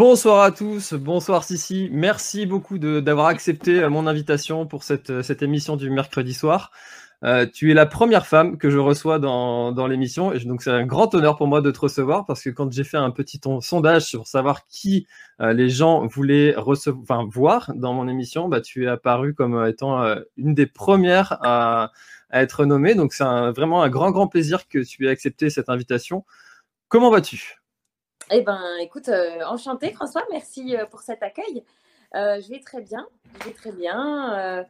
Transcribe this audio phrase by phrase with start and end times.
[0.00, 1.90] Bonsoir à tous, bonsoir Sissi.
[1.92, 6.70] Merci beaucoup d'avoir accepté euh, mon invitation pour cette, euh, cette, émission du mercredi soir.
[7.22, 10.70] Euh, tu es la première femme que je reçois dans, dans l'émission et donc c'est
[10.70, 13.42] un grand honneur pour moi de te recevoir parce que quand j'ai fait un petit
[13.60, 15.06] sondage sur savoir qui
[15.38, 20.02] les gens voulaient recevoir, enfin, voir dans mon émission, bah, tu es apparu comme étant
[20.38, 21.92] une des premières à,
[22.30, 22.94] à être nommée.
[22.94, 26.24] Donc c'est vraiment un grand, grand plaisir que tu aies accepté cette invitation.
[26.88, 27.59] Comment vas-tu?
[28.32, 31.64] Eh ben, écoute, euh, enchantée François, merci euh, pour cet accueil.
[32.14, 33.08] Euh, je vais très bien,
[33.40, 34.64] je vais très bien.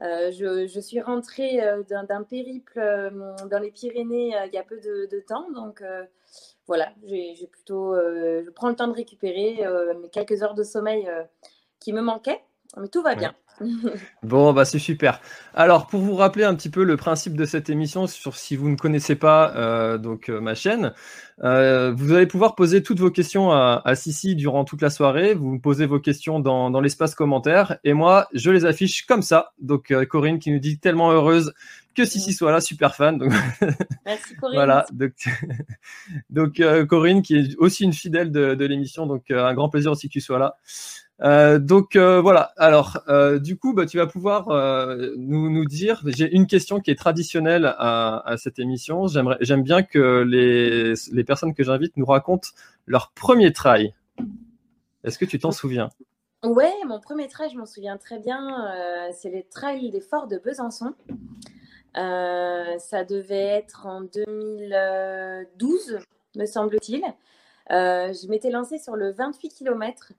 [0.00, 2.80] Je, suis rentrée d'un périple
[3.48, 5.82] dans les Pyrénées il y a peu de, temps, donc
[6.66, 9.64] voilà, j'ai plutôt, je prends le temps de récupérer
[10.00, 11.08] mes quelques heures de sommeil
[11.80, 12.42] qui me manquaient,
[12.80, 13.34] mais tout va bien.
[14.22, 15.20] bon, bah c'est super.
[15.54, 18.68] Alors, pour vous rappeler un petit peu le principe de cette émission, sur si vous
[18.68, 20.92] ne connaissez pas euh, donc euh, ma chaîne,
[21.42, 25.34] euh, vous allez pouvoir poser toutes vos questions à, à, Sissi durant toute la soirée.
[25.34, 29.22] Vous me posez vos questions dans, dans l'espace commentaire et moi, je les affiche comme
[29.22, 29.52] ça.
[29.60, 31.52] Donc, Corinne qui nous dit tellement heureuse
[31.94, 33.18] que Sissi soit là, super fan.
[33.18, 33.32] Donc...
[34.06, 34.56] Merci Corinne.
[34.56, 35.12] voilà, donc,
[36.30, 40.08] donc Corinne qui est aussi une fidèle de, de l'émission, donc un grand plaisir aussi
[40.08, 40.56] que tu sois là.
[41.20, 42.52] Euh, donc euh, voilà.
[42.56, 44.48] Alors euh, du coup, bah, tu vas pouvoir
[45.16, 46.02] nous, nous, dire.
[46.06, 49.06] J'ai une question qui est traditionnelle à, cette émission.
[49.08, 52.48] J'aime bien que les, les personnes que j'invite nous racontent
[52.86, 53.94] leur premier trail.
[55.04, 55.90] Est-ce que tu t'en souviens?
[56.44, 58.72] Ouais, mon premier trail, je m'en souviens très bien.
[59.12, 60.94] c'est les trails des forts de Besançon.
[61.94, 65.98] ça devait être en 2012,
[66.36, 67.02] me semble-t-il.
[67.70, 70.12] je m'étais lancée sur le 28 km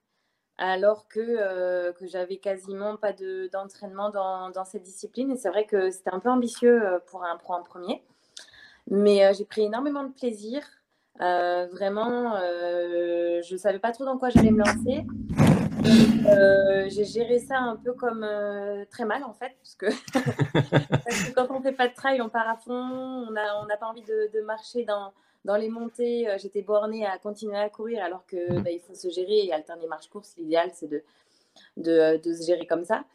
[0.59, 3.13] alors que, euh, que j'avais quasiment pas
[3.51, 5.31] d'entraînement dans, dans, cette discipline.
[5.31, 8.03] Et c'est vrai que c'était un peu ambitieux euh, pour un, pour un premier.
[8.91, 10.61] Mais euh, j'ai pris énormément de plaisir.
[11.17, 15.05] vraiment, je ne savais pas trop dans quoi j'allais me lancer.
[16.89, 18.27] j'ai géré ça un peu comme
[18.91, 22.57] très mal en fait, parce que, quand on fait pas de trail, on part à
[22.57, 25.13] fond, on n'a pas envie de, de marcher dans,
[25.45, 28.93] dans les montées, euh, j'étais bornée à continuer à courir alors que bah, il faut
[28.93, 30.35] se gérer et alterner marche-course.
[30.37, 31.03] L'idéal, c'est de,
[31.77, 33.05] de, se gérer comme ça.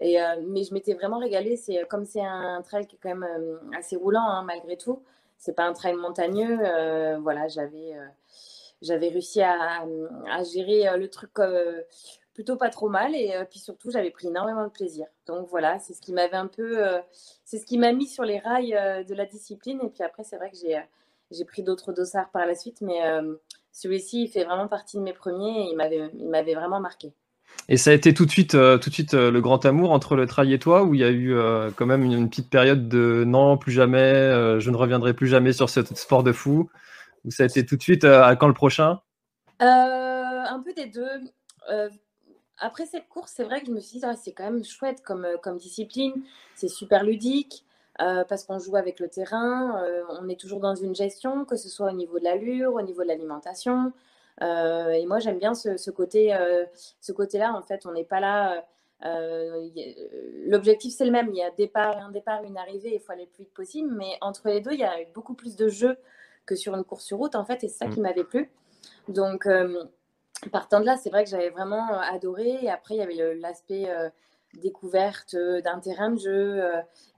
[0.00, 0.16] Et,
[0.46, 1.56] mais je m'étais vraiment régalée.
[1.56, 5.02] C'est, comme c'est un trail qui est quand même assez roulant, hein, malgré tout,
[5.36, 6.56] c'est pas un trail montagneux.
[7.20, 7.94] voilà, j'avais,
[8.82, 9.86] j'avais réussi à,
[10.30, 11.30] à, gérer le truc
[12.32, 13.14] plutôt pas trop mal.
[13.14, 15.06] Et puis surtout, j'avais pris énormément de plaisir.
[15.26, 16.82] Donc voilà, c'est ce qui m'avait un peu.
[17.44, 19.80] c'est ce qui m'a mis sur les rails de la discipline.
[19.82, 20.82] Et puis après, c'est vrai que j'ai,
[21.30, 22.80] j'ai pris d'autres dossards par la suite.
[22.80, 23.00] Mais
[23.74, 27.12] celui-ci, il fait vraiment partie de mes premiers et il m'avait, vraiment marqué.
[27.68, 29.90] Et ça a été tout de suite, euh, tout de suite euh, le grand amour
[29.90, 32.48] entre le trail et toi, où il y a eu euh, quand même une, petite
[32.48, 36.70] période de non, plus jamais, je ne reviendrai plus jamais sur ce sport de fou,
[37.24, 39.00] où ça a été tout de suite à quand le prochain?
[39.58, 41.08] Un peu des deux.
[42.58, 45.02] après cette course, c'est vrai que je me suis dit, ah, c'est quand même chouette
[45.02, 46.12] comme, comme discipline,
[46.54, 47.63] c'est super ludique.
[47.98, 49.82] Parce qu'on joue avec le terrain,
[50.20, 53.02] on est toujours dans une gestion, que ce soit au niveau de l'allure, au niveau
[53.02, 53.92] de l'alimentation.
[54.42, 56.64] Euh, et moi, j'aime bien ce, côté, euh,
[57.00, 57.54] ce côté-là.
[57.54, 58.64] En fait, on n'est pas là.
[59.04, 59.68] Euh,
[60.46, 61.28] l'objectif, c'est le même.
[61.30, 62.94] Il y a départ, un départ, une arrivée.
[62.94, 63.92] Il faut aller le plus vite possible.
[63.94, 65.96] Mais entre les deux, il y a beaucoup plus de jeux
[66.46, 67.64] que sur une course sur route, en fait.
[67.64, 68.02] Et c'est ça qui mm.
[68.02, 68.50] m'avait plu.
[69.08, 69.48] Donc,
[70.52, 72.58] partant de là, c'est vrai que j'avais vraiment adoré.
[72.62, 73.88] Et après, il y avait l'aspect
[74.60, 76.62] découverte d'un terrain de jeu,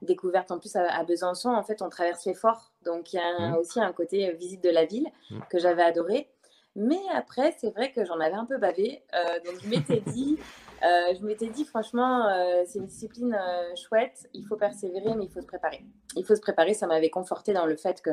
[0.01, 1.49] découverte en plus à, Besançon.
[1.49, 2.71] En fait, on traverse les forts.
[2.83, 3.55] Donc, il y a mm.
[3.57, 5.39] aussi un côté visite de la ville mm.
[5.49, 6.29] que j'avais adoré.
[6.77, 9.03] Mais après, c'est vrai que j'en avais un peu bavé.
[9.15, 10.37] Euh, donc, je m'étais dit,
[10.83, 13.35] euh, je m'étais dit, franchement, euh, c'est une discipline
[13.75, 14.29] chouette.
[14.35, 15.83] Il faut persévérer, mais il faut se préparer.
[16.15, 16.75] Il faut se préparer.
[16.75, 18.11] Ça m'avait conforté dans le fait que,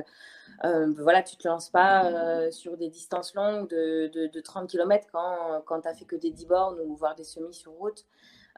[1.03, 5.83] voilà, tu te lances pas sur des distances longues de, de, 30 km quand, quand
[5.83, 8.07] tu n'as fait que des 10 bornes ou voire des semis sur route.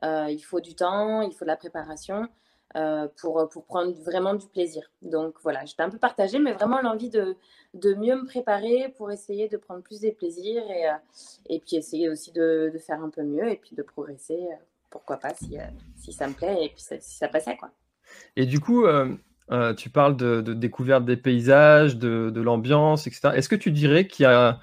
[0.03, 2.29] Il faut du temps, il faut de la préparation.
[2.77, 4.83] Euh, pour, pour prendre vraiment du plaisir.
[5.01, 7.35] Donc voilà, j'étais un peu partagée, mais vraiment l'envie de,
[7.73, 10.97] de mieux me préparer pour essayer de prendre plus de plaisir et, euh,
[11.49, 14.57] et puis essayer aussi de, de, faire un peu mieux et puis de progresser, euh,
[14.91, 15.57] pourquoi pas, si,
[15.97, 17.57] si ça me plaît et puis si ça passait.
[17.57, 17.71] quoi.
[18.35, 18.85] Et du coup,
[19.79, 23.31] tu parles de, de, découverte des paysages, de, de l'ambiance, etc.
[23.37, 24.61] Est-ce que tu dirais qu'il y a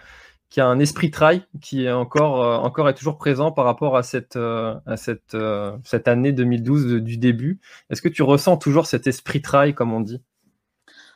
[0.53, 3.97] qui a un esprit trail qui est encore, euh, encore et toujours présent par rapport
[3.97, 7.59] à cette, euh, à cette, euh, cette année 2012 du début.
[7.89, 10.21] Est-ce que tu ressens toujours cet esprit trail, comme on dit?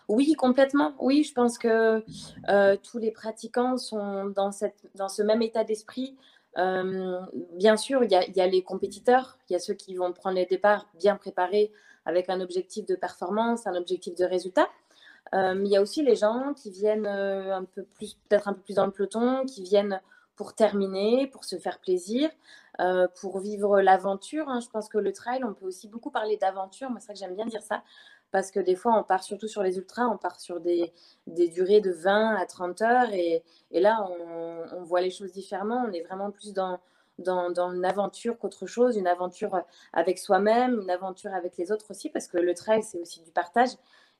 [0.07, 0.95] Oui, complètement.
[0.99, 2.03] Oui, je pense que
[2.77, 6.17] tous les pratiquants sont dans, cette, dans ce même état d'esprit.
[6.55, 10.37] bien sûr, il y, y, a, les compétiteurs, il y a ceux qui vont prendre
[10.37, 11.71] les départs bien préparés
[12.05, 14.67] avec un objectif de performance, un objectif de résultat.
[15.33, 18.53] Euh, il y a aussi les gens qui viennent euh, un peu plus, peut-être un
[18.53, 20.01] peu plus dans le peloton, qui viennent
[20.35, 22.29] pour terminer, pour se faire plaisir,
[22.79, 24.47] euh, pour vivre l'aventure.
[24.49, 24.59] Hein.
[24.59, 26.89] Je pense que le trail, on peut aussi beaucoup parler d'aventure.
[26.89, 27.83] Moi, c'est vrai que j'aime bien dire ça,
[28.31, 30.93] parce que des fois, on part surtout sur les ultras, on part sur des,
[31.27, 34.07] durées de 20 à 30 heures, et, là,
[34.73, 35.85] on, voit les choses différemtement.
[35.87, 36.79] On est vraiment plus dans,
[37.19, 41.89] dans, dans une aventure qu'autre chose, une aventure avec soi-même, une aventure avec les autres
[41.89, 43.71] aussi, parce que le trail, c'est aussi du partage.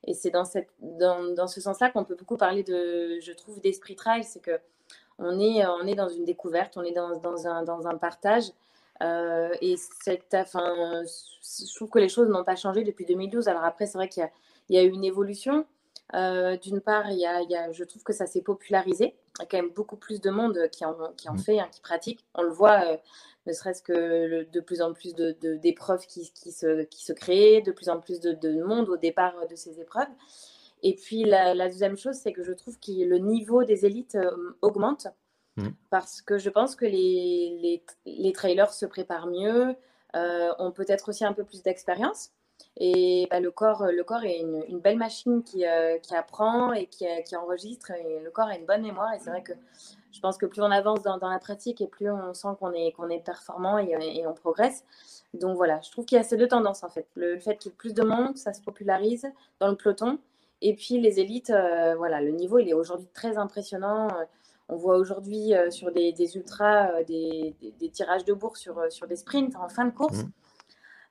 [0.04, 3.60] Et c'est dans, cette, dans, dans ce sens-là qu'on peut beaucoup parler de, je trouve,
[3.60, 4.24] d'esprit trail.
[4.24, 4.58] C'est que
[5.18, 8.44] on est, on est dans une découverte, on est dans, dans, un, dans un partage.
[9.02, 13.48] Euh, et cette, enfin, je trouve que les choses n'ont pas changé depuis 2012.
[13.48, 14.28] Alors après, c'est vrai qu'il
[14.70, 15.66] y, y, a eu une évolution.
[16.14, 19.16] Euh, d'une part, il y, a, il y a, je trouve que ça s'est popularisé.
[19.38, 21.38] Il y a quand même beaucoup plus de monde qui en, qui en mmh.
[21.38, 22.24] fait, hein, qui pratique.
[22.34, 22.96] On le voit, euh,
[23.48, 27.62] ne serait-ce que de plus en plus d'épreuves de, qui, qui, se, qui se créent,
[27.62, 30.08] de plus en plus de, monde au départ de ces épreuves.
[30.82, 34.30] Et puis la, deuxième chose, c'est que je trouve que le niveau des élites euh,
[34.62, 35.08] augmente
[35.56, 35.68] mmh.
[35.90, 39.74] parce que je pense que les, les, les trailers se préparent mieux,
[40.14, 42.30] ont peut-être aussi un peu plus d'expérience.
[42.76, 46.86] Et bah, le, corps, le corps est une, belle machine qui, euh, qui apprend et
[46.86, 47.90] qui, qui, enregistre.
[47.90, 49.12] Et le corps a une bonne mémoire.
[49.14, 49.52] Et c'est vrai que
[50.18, 52.72] je pense que plus on avance dans, dans la pratique et plus on sent qu'on
[52.72, 54.84] est, qu'on est performant et, et, on progresse.
[55.32, 57.06] Donc voilà, je trouve qu'il y a ces deux tendances en fait.
[57.14, 59.28] Le, fait qu'il y ait plus de monde, ça se popularise
[59.60, 60.18] dans le peloton.
[60.60, 64.08] Et puis les élites, euh, voilà, le niveau il est aujourd'hui très impressionnant.
[64.68, 69.06] On voit aujourd'hui euh, sur des, des ultras des, des, tirages de bourse sur, sur
[69.06, 70.24] des sprints en fin de course.
[70.24, 70.30] Mmh.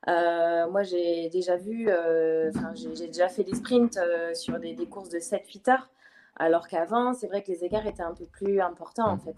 [0.08, 2.52] Euh, moi, j'ai déjà vu, euh,
[2.96, 5.90] j'ai déjà fait des sprints euh, sur des, courses de 7-8 heures,
[6.38, 9.36] alors qu'avant, c'est vrai que les écarts étaient un peu plus importants en fait.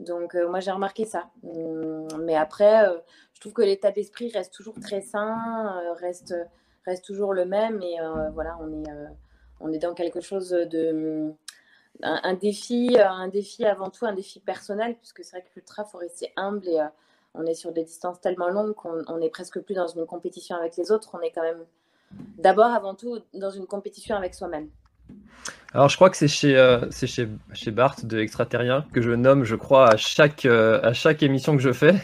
[0.00, 1.30] Donc, moi, j'ai remarqué ça.
[1.44, 2.84] Hum, mais après,
[3.34, 6.34] je trouve que l'état d'esprit reste toujours très sain, reste,
[6.84, 7.80] reste toujours le même.
[7.82, 7.96] Et
[8.34, 8.88] voilà, on est,
[9.60, 11.32] on est dans quelque chose de.
[12.02, 15.84] Un, un, défi, un défi avant tout, un défi personnel, puisque c'est vrai que l'ultra,
[15.86, 16.80] il faut rester humble et
[17.34, 20.76] on est sur des distances tellement longues qu'on n'est presque plus dans une compétition avec
[20.76, 21.10] les autres.
[21.14, 21.64] On est quand même
[22.38, 24.68] d'abord, avant tout, dans une compétition avec soi-même.
[25.74, 29.44] Alors, je crois que c'est chez, euh, chez, chez Bart de Extraterrien que je nomme,
[29.44, 31.94] je crois, à chaque, euh, à chaque émission que je fais.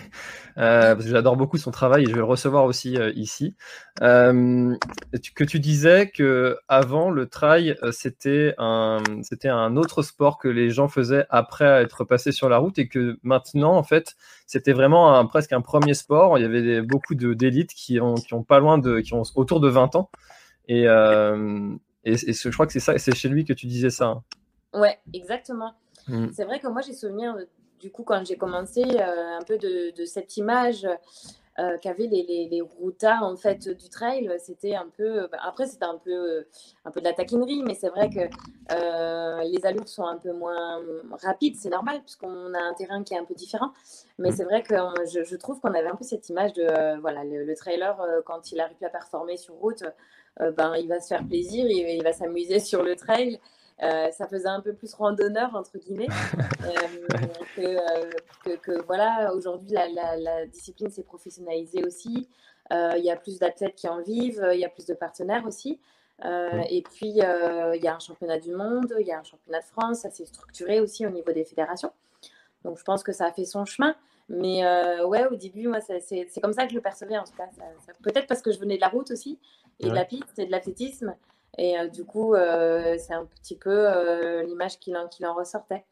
[0.57, 3.55] parce que j'adore beaucoup son travail et je vais le recevoir aussi ici.
[4.01, 9.01] que tu disais que avant le trail, c'était un,
[9.45, 13.19] un autre sport que les gens faisaient après être passés sur la route et que
[13.23, 14.17] maintenant, en fait,
[14.49, 16.39] c'était vraiment presque un premier sport.
[16.39, 19.61] Il y avait beaucoup d'élites qui ont, qui ont pas loin de, qui ont autour
[19.61, 20.11] de 20 ans.
[20.67, 20.89] Et,
[22.05, 24.07] et, je crois que c'est ça, c'est chez lui que tu disais ça.
[24.07, 24.23] Hein.
[24.75, 25.75] Ouais, exactement.
[26.07, 26.29] Mm.
[26.33, 27.37] C'est vrai que moi, j'ai souvenir,
[27.81, 30.87] du coup, quand j'ai commencé, euh, un peu de, cette image
[31.59, 34.31] euh, qu'avaient les, les, les, routards, en fait, du trail.
[34.39, 35.27] C'était un peu...
[35.33, 36.47] Bah, après, c'était un peu,
[36.85, 38.21] un peu de la taquinerie, mais c'est vrai que
[38.73, 40.81] euh, les allures sont un peu moins
[41.23, 41.57] rapides.
[41.57, 43.73] C'est normal, puisqu'on a un terrain qui est un peu différent.
[44.19, 44.37] Mais mm.
[44.37, 44.75] c'est vrai que
[45.07, 47.01] je, trouve qu'on avait un peu cette image de...
[47.01, 49.83] voilà, le, trailer, quand il arrive à performer sur route,
[50.57, 53.41] ben, il va se faire plaisir, il, il va s'amuser sur le trail.
[53.83, 56.09] Euh, ça faisait un peu plus randonneur, entre guillemets.
[57.59, 58.11] Euh, euh,
[58.45, 62.29] que, que, voilà, aujourd'hui, la, la, discipline s'est professionnalisée aussi.
[62.71, 65.81] Il y a plus d'athlètes qui en vivent, il y a plus de partenaires aussi.
[66.25, 69.65] Et puis, il y a un championnat du monde, il y a un championnat de
[69.65, 71.93] France, ça s'est structuré aussi au niveau des fédérations.
[72.65, 73.95] Donc, je pense que ça a fait son chemin.
[74.29, 74.63] Mais
[75.05, 77.49] ouais, au début, moi, c'est comme ça que je le percevais en tout cas.
[78.03, 79.39] Peut-être parce que je venais de la route aussi,
[79.81, 81.15] et de la piste, et de l'athlétisme.
[81.57, 85.85] Et euh, du coup, euh, c'est un petit peu euh, l'image qu'il en, en, ressortait.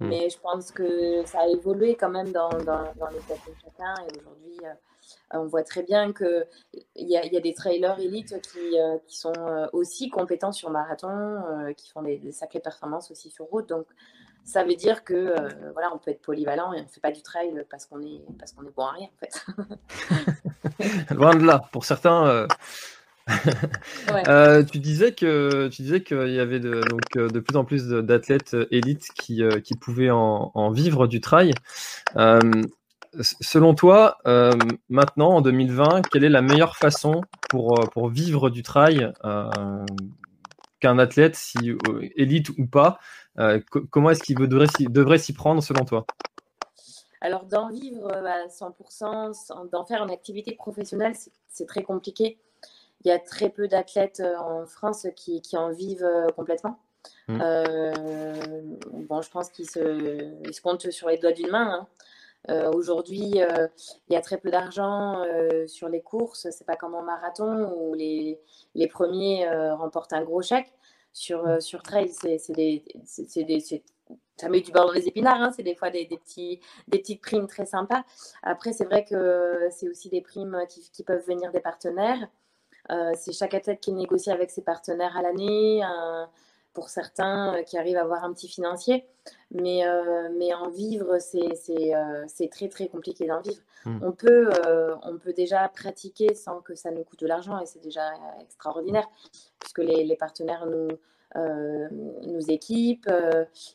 [0.00, 0.08] Hmm.
[0.08, 3.54] Mais je pense que ça a évolué quand même dans, dans, dans les têtes de
[3.62, 3.94] chacun.
[4.04, 4.58] Et aujourd'hui,
[5.30, 6.46] on voit très bien qu'il
[6.96, 11.90] y, a, y a des trailers élites qui, qui sont aussi compétents sur marathon, qui
[11.90, 13.68] font des, sacrées performances aussi sur route.
[13.68, 13.86] Donc,
[14.44, 15.34] ça veut dire que
[15.72, 18.22] voilà, on peut être polyvalent et on ne fait pas du trail parce qu'on est,
[18.38, 19.46] parce qu'on est bon à rien, en fait.
[21.14, 21.62] Loin de là.
[21.72, 22.46] Pour certains,
[24.28, 27.64] Euh, tu disais que tu disais qu'il y avait de, donc, euh, de plus en
[27.64, 31.52] plus d'athlètes euh, élites qui, qui pouvaient en, vivre du trail.
[33.40, 34.18] selon toi,
[34.88, 39.12] maintenant en 2020, quelle est la meilleure façon pour, pour vivre du trail
[40.80, 41.58] qu'un athlète, si
[42.16, 42.98] élite ou pas,
[43.90, 46.06] comment est-ce qu'il devrait s'y prendre selon toi?
[47.20, 51.14] Alors, d'en vivre à 100%, d'en faire une activité professionnelle,
[51.48, 52.38] c'est très compliqué
[53.04, 56.78] il y a très peu d'athlètes euh, en France qui, qui en vivent euh, complètement.
[57.28, 57.40] Mmh.
[57.42, 58.62] Euh,
[59.08, 61.86] bon, je pense qu'ils se, ils se comptent sur les doigts d'une main.
[62.48, 62.70] Hein.
[62.74, 65.24] Aujourd'hui, il y a très peu d'argent
[65.68, 66.48] sur les courses.
[66.50, 68.40] C'est pas comme en marathon où les,
[68.74, 70.72] les premiers remportent un gros chèque.
[71.12, 71.60] Sur, mmh.
[71.60, 72.84] sur trail, c'est des,
[73.36, 73.82] des
[74.36, 75.40] ça met du beurre dans les épinards.
[75.40, 75.52] Hein.
[75.54, 78.04] C'est des fois des, des, petits, des petites primes très sympas.
[78.42, 82.28] Après, c'est vrai que c'est aussi des primes qui, qui, peuvent venir des partenaires.
[82.90, 85.82] Euh, c'est chaque athlète qui négocie avec ses partenaires à l'année,
[86.72, 89.04] pour certains euh, qui arrivent à avoir un petit financier.
[89.52, 93.60] Mais, euh, mais en vivre, c'est très très compliqué d'en vivre.
[93.84, 93.98] Hmm.
[94.02, 94.50] On, peut,
[95.02, 99.08] on peut déjà pratiquer sans que ça nous coûte de l'argent et c'est déjà extraordinaire
[99.58, 100.88] puisque les, les partenaires nous,
[101.34, 103.10] nous équipent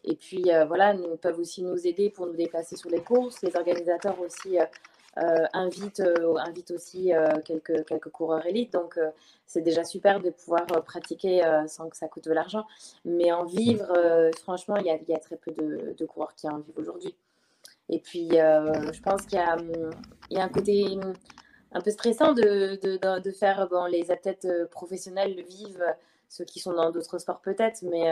[0.03, 3.41] et puis voilà, nous peuvent aussi nous aider pour nous déplacer sur les courses.
[3.41, 4.65] Les organisateurs aussi euh,
[5.53, 8.74] invite, euh, invite aussi euh, quelques, quelques coureurs élites.
[8.74, 9.00] Donc,
[9.45, 12.65] c'est déjà super de pouvoir pratiquer sans que ça coûte de l'argent.
[13.05, 13.88] Mais en vivre,
[14.43, 17.15] franchement, il y a, y a, très peu de, de, coureurs qui en vivent aujourd'hui.
[17.89, 21.00] Et puis, je pense qu'il y, y, a un côté
[21.71, 25.86] un peu stressant de, de, de faire bon, les athlètes professionnels le vivent
[26.29, 28.12] ceux qui sont dans d'autres sports peut-être, mais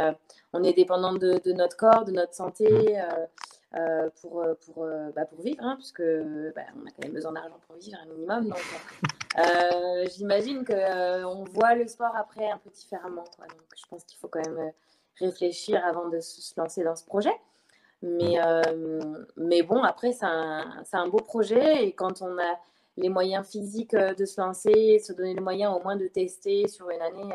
[0.54, 2.98] on est dépendant de, de, notre corps, de notre santé.
[2.98, 7.14] Euh, pour, euh, pour, euh, bah, pour vivre, hein, puisque bah, on a quand même
[7.14, 8.48] besoin d'argent pour vivre un minimum.
[8.50, 13.26] Donc, j'imagine qu'on voit le sport après un peu différemment.
[13.40, 14.72] Donc, je pense qu'il faut quand même
[15.20, 17.34] réfléchir avant de se lancer dans ce projet.
[18.02, 18.38] Mais,
[19.36, 22.60] mais bon, après, c'est un, un, beau projet et quand on a
[22.98, 26.90] les moyens physiques de se lancer, se donner les moyens au moins de tester sur
[26.90, 27.34] une année,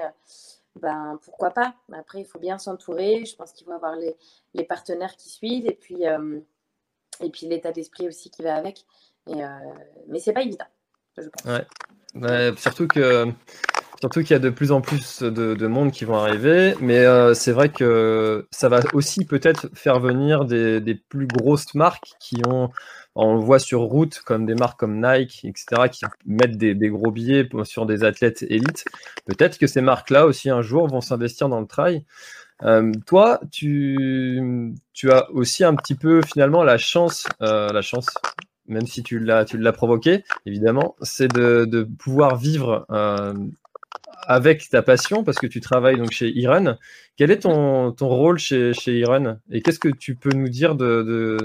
[0.77, 1.75] ben, pourquoi pas.
[1.93, 3.25] Après, il faut bien s'entourer.
[3.25, 4.17] Je pense qu'il faut avoir les,
[4.55, 6.41] les, partenaires qui suivent et puis, euh,
[7.33, 8.85] puis l'état d'esprit aussi qui va avec.
[9.27, 9.49] Et, euh,
[10.09, 10.67] mais pas évident.
[12.15, 12.53] Ouais.
[12.57, 13.27] surtout que.
[14.01, 17.01] Surtout qu'il y a de plus en plus de, de monde qui vont arriver, mais
[17.01, 22.13] euh, c'est vrai que ça va aussi peut-être faire venir des, des, plus grosses marques
[22.19, 22.71] qui ont
[23.15, 27.11] on le voit sur route comme des marques comme Nike, etc., qui mettent des, gros
[27.11, 28.85] billets sur des athlètes élites.
[29.27, 32.05] Peut-être que ces marques-là aussi un jour vont s'investir dans le trail.
[32.63, 34.75] Euh, toi, tu,
[35.05, 38.07] as aussi un petit peu finalement la chance, euh, la chance,
[38.67, 43.33] même si tu l'as, tu l'as provoqué, évidemment, c'est de, pouvoir vivre euh,
[44.27, 46.77] avec ta passion, parce que tu travailles donc chez Iron.
[47.21, 50.75] Quel est ton, ton rôle chez, chez Iron Et qu'est-ce que tu peux nous dire
[50.75, 51.37] de, de,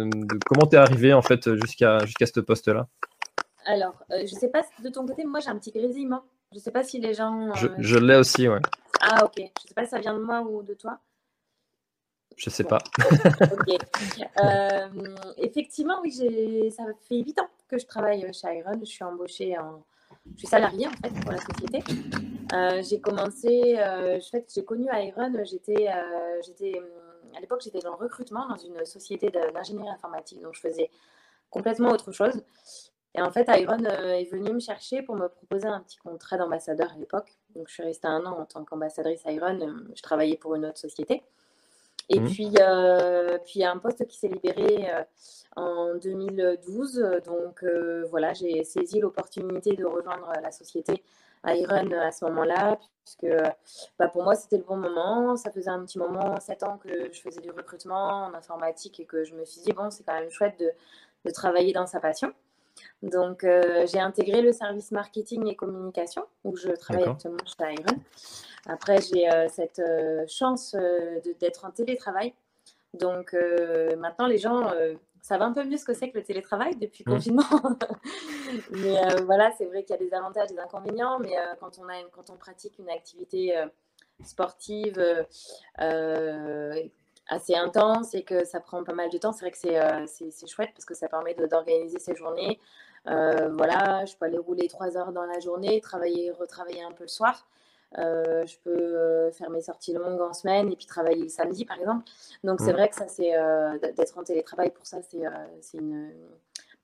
[0.46, 2.88] comment tu es arrivé en fait jusqu'à jusqu'à ce poste-là?
[3.66, 6.24] Alors, je ne sais pas de ton côté, moi j'ai un petit grésillement.
[6.54, 7.54] Je ne sais pas si les gens.
[7.78, 8.62] Je, l'ai aussi, ouais.
[9.02, 9.34] Ah, ok.
[9.36, 10.98] Je ne sais pas si ça vient de moi ou de toi.
[12.38, 12.80] Je sais pas.
[13.42, 13.78] ok.
[15.40, 16.14] effectivement, oui,
[16.72, 18.80] ça fait 8 ans que je travaille chez Iron.
[18.80, 19.84] Je suis embauchée en,
[20.34, 21.84] je suis salariée en fait pour la société.
[22.54, 24.20] Euh, j'ai commencé, euh,
[24.54, 26.80] j'ai connu Iron, j'étais, euh, j'étais,
[27.36, 30.90] à l'époque j'étais dans le recrutement dans une société d'ingénierie informatique, donc je faisais
[31.50, 32.44] complètement autre chose.
[33.18, 36.92] Et en fait, Iron est venu me chercher pour me proposer un petit contrat d'ambassadeur
[36.92, 37.32] à l'époque.
[37.56, 39.58] Donc je suis restée un an en tant qu'ambassadrice Iron,
[39.96, 41.24] je travaillais pour une autre société.
[42.10, 42.30] Et mmh.
[42.30, 45.04] puis, euh, puis, il y a un poste qui s'est libéré euh,
[45.56, 47.22] en 2012.
[47.26, 51.04] Donc, euh, voilà, j'ai saisi l'opportunité de rejoindre la société
[51.48, 53.36] Iron à ce moment-là, puisque
[54.00, 55.36] bah, pour moi, c'était le bon moment.
[55.36, 59.06] Ça faisait un petit moment, 7 ans, que je faisais du recrutement en informatique et
[59.06, 60.72] que je me suis dit, bon, c'est quand même chouette de,
[61.26, 62.34] de travailler dans sa passion.
[63.04, 63.46] Donc,
[63.86, 68.00] j'ai intégré le service marketing et communication, où je travaille actuellement chez Iron.
[68.68, 72.34] Après, j'ai euh, cette euh, chance euh, d'être en télétravail.
[72.94, 73.36] Donc
[73.98, 74.72] maintenant, les gens
[75.22, 77.16] savent un peu mieux ce que c'est que le télétravail depuis le mmh.
[77.16, 77.44] confinement.
[78.72, 82.02] mais voilà, c'est vrai qu'il y a des avantages, des inconvénients, mais quand, on a
[82.14, 83.54] quand on pratique une activité
[84.24, 84.98] sportive
[87.28, 89.58] assez intense et que ça prend pas mal de temps, c'est vrai que
[90.08, 92.62] c'est chouette parce que ça permet d'organiser ses journées.
[93.04, 97.10] voilà, je peux aller rouler trois heures dans la journée, travailler, retravailler un peu le
[97.10, 97.46] soir.
[97.98, 101.66] Euh, je peux euh, faire mes sorties longues en semaine et puis travailler le samedi,
[101.66, 102.04] par exemple.
[102.44, 106.12] Donc, c'est vrai que ça, c'est euh, d'être en télétravail pour ça, c'est une.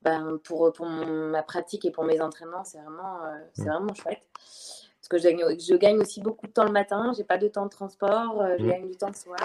[0.02, 3.20] Ben, pour, pour ma pratique et pour mes entraînements, c'est vraiment,
[3.52, 4.20] c'est vraiment chouette.
[4.34, 7.46] Parce que je gagne, je gagne, aussi beaucoup de temps le matin, j'ai pas de
[7.46, 9.38] temps de transport, je gagne du temps le soir.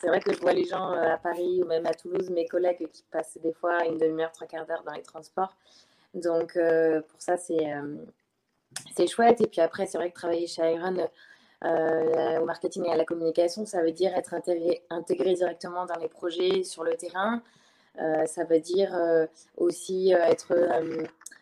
[0.00, 2.88] c'est vrai que je vois les gens à Paris ou même à Toulouse, mes collègues
[2.92, 5.56] qui passent des fois une demi-heure, trois quarts d'heure dans les transports.
[6.14, 7.74] Donc, pour ça, c'est
[8.94, 9.40] c'est chouette.
[9.40, 11.08] Et puis après, c'est vrai que travailler chez Iron
[11.64, 16.08] euh, au marketing et à la communication, ça veut dire être intégré, directement dans les
[16.08, 17.42] projets sur le terrain.
[18.00, 20.54] Euh, ça veut dire euh, aussi être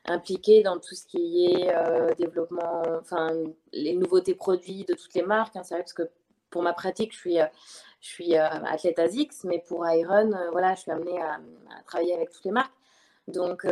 [0.07, 1.73] impliqué dans tout ce qui est
[2.19, 3.31] développement, enfin
[3.73, 5.57] les nouveautés produits de toutes les marques.
[5.57, 5.63] Hein.
[5.63, 6.11] c'est vrai parce que
[6.51, 7.39] pour ma pratique, je suis,
[8.01, 11.39] je suis athlète ASICS, mais pour Iron, voilà, je suis amenée à,
[11.87, 12.73] travailler avec toutes les marques.
[13.31, 13.67] Donc,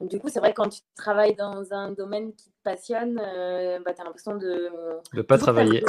[0.00, 4.00] du coup, c'est vrai quand tu travailles dans un domaine qui passionne, euh, bah, tu
[4.00, 4.70] as l'impression de
[5.12, 5.84] ne pas travailler.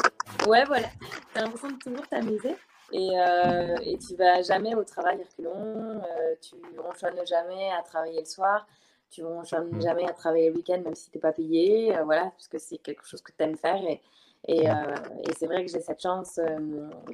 [0.48, 0.88] Ouais, voilà.
[1.34, 2.56] Tu as l'impression de toujours t'amuser.
[2.91, 8.19] Et, euh, et tu vas jamais au travail reculons, euh, tu ronchonnes jamais à travailler
[8.19, 8.67] le soir,
[9.10, 9.82] tu ronchonnes mm.
[9.82, 12.60] jamais à travailler le week-end même si tu n'es pas payé, euh, voilà, parce que
[12.60, 13.82] c'est quelque chose que tu aimes faire.
[13.84, 14.00] Et,
[14.48, 16.39] et, et c'est vrai que j'ai cette chance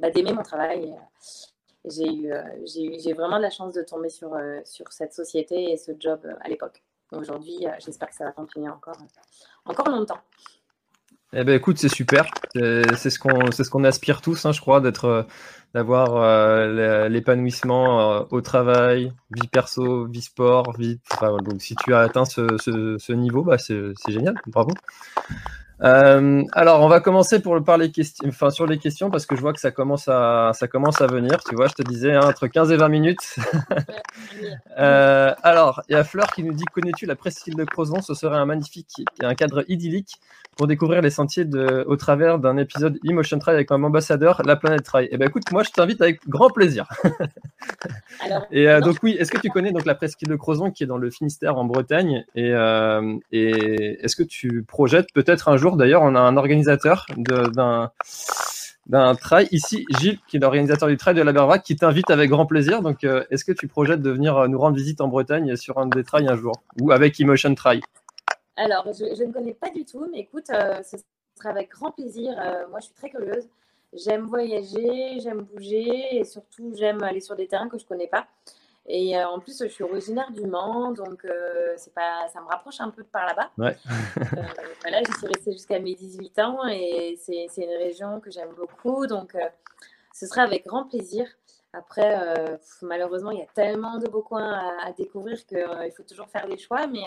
[0.00, 0.92] bah, d'aimer mon travail.
[1.84, 2.32] J'ai eu,
[2.66, 6.48] j'ai vraiment de la chance de tomber sur, sur cette société et ce job à
[6.48, 6.82] l'époque.
[7.12, 8.98] Aujourd'hui, j'espère que ça va continuer encore
[9.64, 10.20] encore longtemps.
[11.32, 12.26] Eh ben écoute, c'est super.
[12.54, 15.22] C'est ce qu'on c'est ce qu'on aspire tous, hein, je crois, d'être euh,
[15.74, 20.98] d'avoir euh, l'épanouissement euh, au travail, vie perso, vie sport, vie.
[21.20, 24.72] donc si tu as atteint ce, ce, niveau, bah, c'est génial, bravo.
[25.82, 29.34] Euh, alors, on va commencer pour par les questions, enfin sur les questions parce que
[29.34, 31.42] je vois que ça commence à ça commence à venir.
[31.48, 33.36] Tu vois, je te disais hein, entre 15 et 20 minutes.
[34.78, 38.02] euh, alors, il y a Fleur qui nous dit connais-tu la presqu'île de Crozon?
[38.02, 40.16] Ce serait un magnifique, un cadre idyllique
[40.56, 44.56] pour découvrir les sentiers de, au travers d'un épisode Emotion Trail avec un ambassadeur, la
[44.56, 45.08] planète Trail.
[45.10, 46.86] Eh ben écoute, moi je t'invite avec grand plaisir.
[48.50, 50.86] et euh, donc oui, est-ce que tu connais donc la presqu'île de Crozon qui est
[50.86, 52.24] dans le Finistère en Bretagne?
[52.34, 52.52] Et,
[53.32, 57.06] et est-ce que tu projettes peut-être un jour d'ailleurs, on a un organisateur
[58.86, 62.30] d'un trail ici, Gilles, qui est l'organisateur du trail de la Bervac, qui t'invite avec
[62.30, 62.82] grand plaisir.
[62.82, 65.78] Donc, euh, est-ce que tu projettes de venir euh, nous rendre visite en Bretagne sur
[65.78, 66.54] un des trails un jour?
[66.80, 67.80] Ou avec Emotion Trail?
[68.56, 70.96] Alors, je, ne connais pas du tout, mais écoute, euh, ce
[71.36, 72.32] sera avec grand plaisir.
[72.70, 73.48] moi, je suis très curieuse.
[73.92, 78.06] J'aime voyager, j'aime bouger et surtout, j'aime aller sur des terrains que je ne connais
[78.06, 78.26] pas.
[78.86, 82.46] Et euh, en plus, je suis originaire du Mans, donc euh, c'est pas, ça me
[82.46, 83.50] rapproche un peu de par là-bas.
[83.58, 83.76] Ouais.
[83.88, 84.42] euh,
[84.82, 88.52] voilà, j'y suis restée jusqu'à mes 18 ans et c'est, c'est une région que j'aime
[88.56, 89.36] beaucoup, donc
[90.12, 91.26] ce sera avec grand plaisir.
[91.72, 96.28] Après, malheureusement, il y a tellement de beaux coins à, à découvrir qu'il faut toujours
[96.28, 97.06] faire des choix, mais,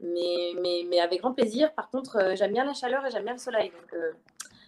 [0.00, 1.72] mais, mais, mais, avec grand plaisir.
[1.72, 3.98] Par contre, j'aime bien la chaleur et j'aime bien le soleil, donc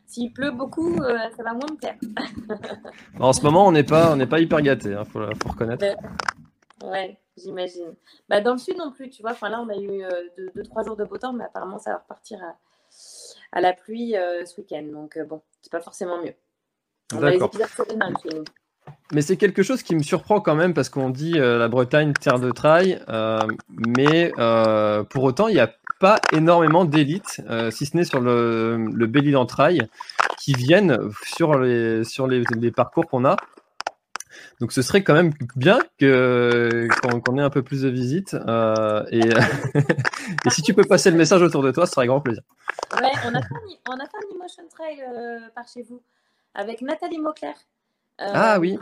[0.07, 1.97] s'il pleut beaucoup, euh, ça va moins me plaire.
[3.21, 5.85] en ce moment, on n'est pas, on pas hyper gâté, il hein, faut, reconnaître.
[6.85, 7.95] Ouais, j'imagine.
[8.29, 9.33] Bah, dans le sud non plus, tu vois.
[9.33, 10.03] Enfin, là, on a eu
[10.57, 12.41] 2-3 euh, jours de beau temps, mais apparemment, ça va repartir
[13.53, 14.83] à, la pluie euh, ce week-end.
[14.93, 16.35] Donc, bon, c'est pas forcément mieux.
[17.15, 17.69] On a les épisodes
[18.23, 18.45] chez nous.
[19.12, 22.41] Mais c'est quelque chose qui me surprend quand même parce qu'on dit la Bretagne terre
[22.41, 23.01] de trail,
[23.69, 24.33] mais
[25.11, 29.35] pour autant il n'y a pas énormément d'élites, si ce n'est sur le, le Belly
[29.47, 29.87] Trail,
[30.37, 33.37] qui viennent sur les, sur les, les parcours qu'on a.
[34.61, 36.88] Donc ce serait quand même bien que
[37.25, 38.35] qu'on ait un peu plus de visites.
[38.35, 39.21] Euh, et,
[40.47, 42.43] et, si tu peux passer le message autour de toi, ce sera grand plaisir.
[43.01, 43.49] Ouais, on a fait
[43.88, 46.03] on a fait un Emotion Trail euh, par chez vous
[46.55, 47.55] avec Nathalie Mauclair.
[48.21, 48.79] Euh, ah oui.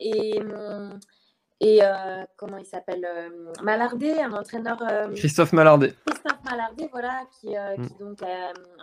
[0.00, 0.40] Et,
[1.64, 1.80] et
[2.36, 3.06] comment il s'appelle
[3.62, 4.78] Malardé, un entraîneur.
[5.14, 5.94] Christophe Malardé.
[6.06, 7.98] Christophe Malardé, voilà, qui, qui mm.
[7.98, 8.18] donc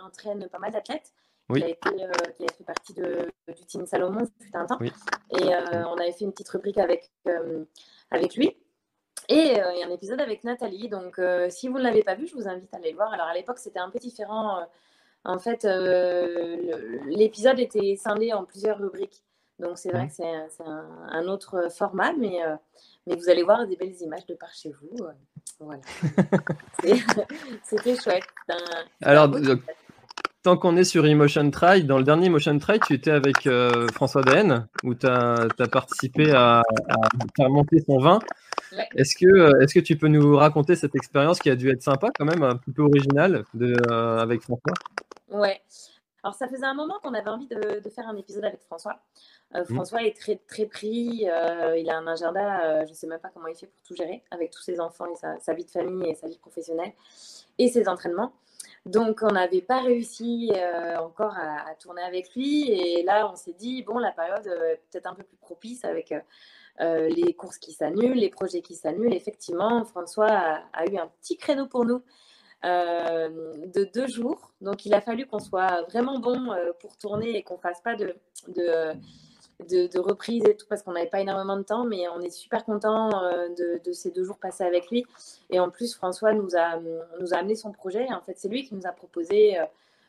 [0.02, 1.12] entraîne pas mal d'athlètes
[1.50, 1.60] oui.
[1.60, 4.78] qui, a été, euh, qui, a fait partie de, du team Salomon depuis un temps.
[4.80, 7.64] Et euh, on avait fait une petite rubrique avec, euh,
[8.10, 8.56] avec lui.
[9.28, 10.88] Et il y a un épisode avec Nathalie.
[10.88, 13.12] Donc, si vous ne l'avez pas vu, je vous invite à aller le voir.
[13.12, 14.66] Alors, à l'époque, c'était un peu différent.
[15.24, 15.64] en fait,
[17.06, 19.22] l'épisode était scindé en plusieurs rubriques.
[19.60, 20.24] Donc, c'est vrai que c'est
[20.64, 22.38] un, un, autre format, mais,
[23.06, 24.96] mais vous allez voir des belles images de par chez vous.
[25.58, 25.80] voilà.
[27.64, 28.24] C'était chouette.
[29.02, 29.30] Alors,
[30.42, 33.88] tant qu'on est sur Emotion Try, dans le dernier Emotion Try, tu étais avec euh,
[33.92, 36.62] François Daen, où tu as, participé à,
[37.36, 38.18] faire monter son vin.
[38.94, 41.82] Est-ce que, euh, est que tu peux nous raconter cette expérience qui a dû être
[41.82, 44.74] sympa, quand même, un peu originale de, euh, avec François?
[45.30, 45.60] Ouais.
[46.22, 49.00] Alors, ça faisait un moment qu'on avait envie de, faire un épisode avec François.
[49.54, 49.64] Mmh.
[49.64, 51.24] François est très, très pris.
[51.24, 54.22] il a un agenda, je ne sais même pas comment il fait pour tout gérer,
[54.30, 56.92] avec tous ses enfants et sa, sa vie de famille et sa vie professionnelle
[57.58, 58.32] et ses entraînements.
[58.86, 62.70] Donc, on n'avait pas réussi euh, encore à, tourner avec lui.
[62.70, 66.14] Et là, on s'est dit, bon, la période euh, peut-être un peu plus propice avec
[66.80, 69.12] euh, les courses qui s'annulent, les projets qui s'annulent.
[69.12, 70.30] Effectivement, François
[70.72, 72.02] a, eu un petit créneau pour nous
[72.62, 74.52] de deux jours.
[74.60, 76.48] Donc, il a fallu qu'on soit vraiment bon
[76.80, 78.14] pour tourner et qu'on ne fasse pas de
[79.68, 82.64] de, reprise et tout parce qu'on n'avait pas énormément de temps, mais on est super
[82.64, 83.48] content euh,
[83.84, 85.04] de, ces deux jours passés avec lui.
[85.50, 86.78] Et en plus, François nous a,
[87.20, 88.06] nous a amené son projet.
[88.12, 89.64] En fait, c'est lui qui nous a proposé euh,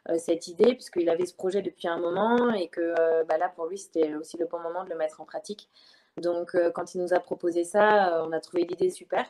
[0.10, 2.94] euh, cette idée, puisqu'il avait ce projet depuis un moment et que
[3.26, 5.70] bah là, pour lui, c'était aussi le bon moment de le mettre en pratique.
[6.18, 9.26] Donc, quand il nous a proposé ça, on a trouvé l'idée super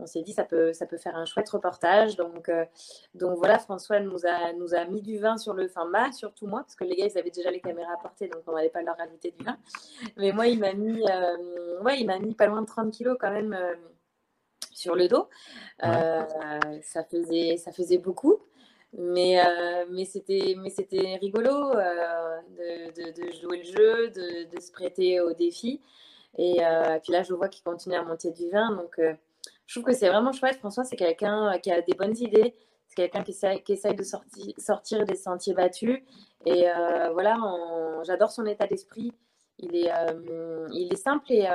[0.00, 2.16] on s'est dit ça peut, ça peut faire un chouette reportage.
[2.16, 2.64] Donc, euh,
[3.14, 6.46] donc voilà, François nous a, nous a mis du vin sur le, enfin bah, surtout
[6.46, 8.68] moi, parce que les gars, ils avaient déjà les caméras à portée, donc on n'allait
[8.68, 9.58] pas leur rajouter du vin.
[10.16, 13.16] Mais moi, il m'a mis, euh, ouais, il m'a mis pas loin de 30 kilos
[13.20, 13.74] quand même euh,
[14.72, 15.28] sur le dos.
[15.80, 18.38] ça, faisait, ça faisait beaucoup.
[18.94, 19.38] Mais,
[19.90, 25.82] mais c'était rigolo de, de, jouer le jeu, de, de, se prêter au défi.
[26.38, 26.60] Et
[27.02, 28.70] puis là, je vois qu'il continue à monter du vin.
[28.76, 28.98] Donc,
[29.68, 30.56] je trouve que c'est vraiment chouette.
[30.56, 32.54] François, c'est quelqu'un euh, qui a des bonnes idées.
[32.88, 34.02] C'est quelqu'un qui, essaye de
[34.56, 36.00] sortir des sentiers battus.
[36.46, 37.36] Et euh, voilà,
[38.04, 39.12] j'adore son état d'esprit.
[39.58, 41.46] Il est, euh, simple et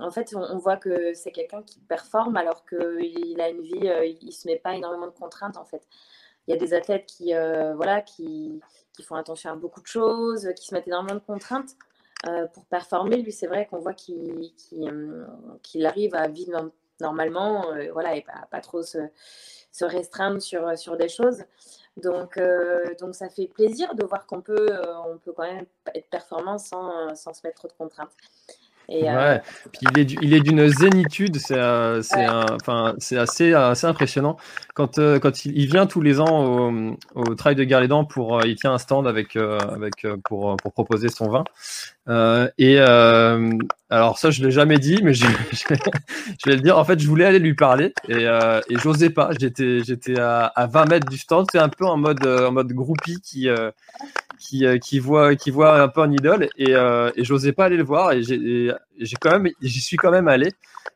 [0.00, 4.26] en fait, on, voit que c'est quelqu'un qui performe alors qu'il a une vie, il
[4.26, 5.86] ne se met pas énormément de contraintes en fait.
[6.46, 7.32] Il y a des athlètes qui,
[7.76, 8.60] voilà, qui,
[8.92, 11.76] qui, font attention à beaucoup de choses, qui se mettent énormément de contraintes
[12.52, 13.22] pour performer.
[13.22, 14.52] Lui, c'est vrai qu'on voit qu'il
[15.86, 18.98] arrive à vivre normalement, euh, voilà, et pas, pas trop se,
[19.72, 21.44] se, restreindre sur, sur des choses.
[21.96, 25.66] Donc, euh, donc ça fait plaisir de voir qu'on peut, euh, on peut quand même
[25.94, 28.12] être performant sans, sans se mettre trop de contraintes.
[28.88, 29.42] Et, ouais.
[29.72, 31.60] Puis il est, il est d'une zénitude, c'est
[32.02, 34.36] c'est enfin c'est assez, assez impressionnant.
[34.74, 38.74] Quand, quand il, vient tous les ans au, au Trail de Galédan pour, il tient
[38.74, 41.44] un stand avec, avec pour, pour proposer son vin.
[42.08, 43.50] Euh, et euh,
[43.90, 46.78] alors ça, je l'ai jamais dit, mais je, je, vais le dire.
[46.78, 49.30] En fait, je voulais aller lui parler et, euh, et j'osais pas.
[49.38, 51.46] J'étais, j'étais à, à, 20 mètres du stand.
[51.50, 53.48] C'est un peu en mode, en mode groupie qui,
[54.38, 56.48] qui, qui voit, qui voit un peu un idole.
[56.56, 58.12] Et, et j'osais pas aller le voir.
[58.12, 60.52] Et j'ai, quand même, j'y suis quand même allé.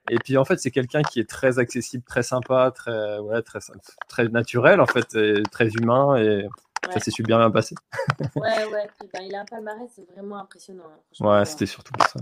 [0.08, 3.60] Et puis en fait, c'est quelqu'un qui est très accessible, très sympa, très, ouais, très,
[4.08, 6.46] très naturel en fait, et très humain et
[6.92, 7.74] ça s'est super bien passé.
[8.36, 8.88] ouais, ouais.
[9.12, 10.84] Ben, il a un palmarès vraiment impressionnant.
[11.20, 12.20] Hein, ouais, c'était surtout pour ça.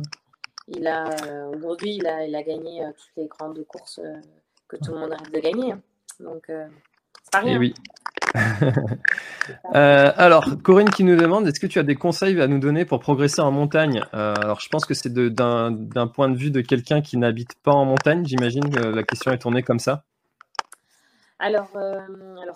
[0.69, 4.21] Il a, euh, aujourd'hui, il a, il a gagné euh, toutes les grandes courses euh,
[4.67, 5.73] que tout le monde arrive de gagner.
[5.73, 5.81] Hein.
[6.21, 7.61] Donc, c'est pas rien.
[7.61, 7.75] Et eh
[8.35, 8.41] oui.
[9.75, 13.01] alors, Corinne qui nous demande est-ce que tu as des conseils à nous donner pour
[13.01, 14.03] progresser en montagne?
[14.13, 17.85] Alors, je pense que c'est d'un point de vue de quelqu'un qui n'habite pas en
[17.85, 18.25] montagne.
[18.27, 20.05] J'imagine que la question est tournée comme ça.
[21.39, 22.01] Alors, euh,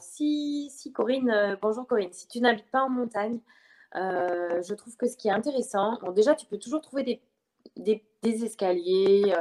[0.00, 3.38] si, si Corinne, euh, bonjour Corinne, si tu n'habites pas en montagne,
[3.94, 7.20] euh, je trouve que ce qui est intéressant, déjà, tu peux toujours trouver
[7.76, 9.34] des, escaliers,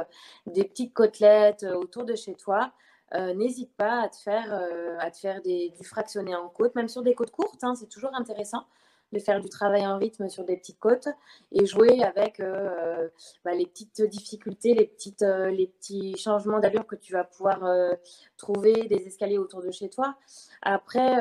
[0.46, 2.72] des petites côtelettes autour de chez toi.
[3.14, 4.52] N'hésite pas à te faire,
[4.98, 8.14] à te faire du fractionné en côte, même sur des côtes courtes, hein, c'est toujours
[8.14, 8.64] intéressant
[9.12, 11.08] de faire du travail en rythme sur des petites côtes
[11.52, 13.08] et jouer avec euh,
[13.44, 17.64] bah, les petites difficultés, les, petites, euh, les petits changements d'allure que tu vas pouvoir
[17.64, 17.94] euh,
[18.36, 20.16] trouver, des escaliers autour de chez toi.
[20.62, 21.16] Après,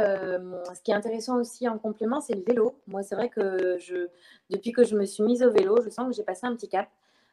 [0.74, 2.76] ce qui est intéressant aussi en complément, c'est le vélo.
[2.88, 4.08] Moi, c'est vrai que je,
[4.50, 6.70] depuis que je me suis mise au vélo, je sens que j'ai passé un petit
[6.70, 6.88] cap.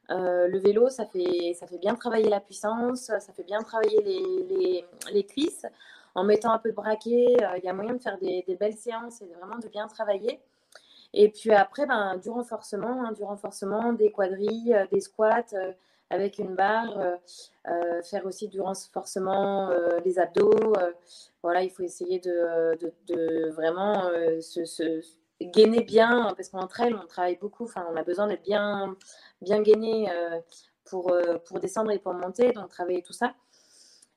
[0.08, 4.44] Le vélo, ça fait, ça fait bien travailler la puissance, ça fait bien travailler les,
[4.48, 5.66] les, les cuisses
[6.18, 8.76] en mettant un peu de braquet, euh, il y a moyen de faire des, belles
[8.76, 10.40] séances et vraiment de bien travailler.
[11.14, 15.72] Et puis après, ben, du renforcement, hein, du renforcement, des quadrilles, euh, des squats euh,
[16.10, 17.18] avec une barre,
[18.02, 19.70] faire aussi du renforcement
[20.02, 20.72] des abdos.
[21.42, 24.08] voilà, il faut essayer de, vraiment
[24.40, 25.02] se,
[25.42, 28.96] gainer bien, parce qu'en trail, on travaille beaucoup, on a besoin d'être bien,
[29.40, 30.10] bien gainé
[30.84, 31.12] pour,
[31.46, 33.34] pour descendre et pour monter, donc travailler tout ça.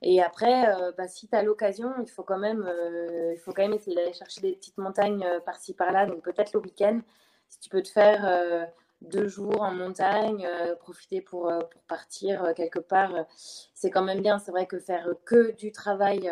[0.01, 3.51] Et après, euh, bah, si tu as l'occasion, il faut quand même, euh, il faut
[3.53, 6.07] quand même essayer d'aller chercher des petites montagnes euh, par-ci par-là.
[6.07, 6.99] Donc peut-être le week-end,
[7.49, 8.69] si tu peux te faire
[9.01, 10.47] deux jours en montagne,
[10.79, 13.13] profiter pour, pour partir quelque part,
[13.73, 14.39] c'est quand même bien.
[14.39, 16.31] C'est vrai que faire que du travail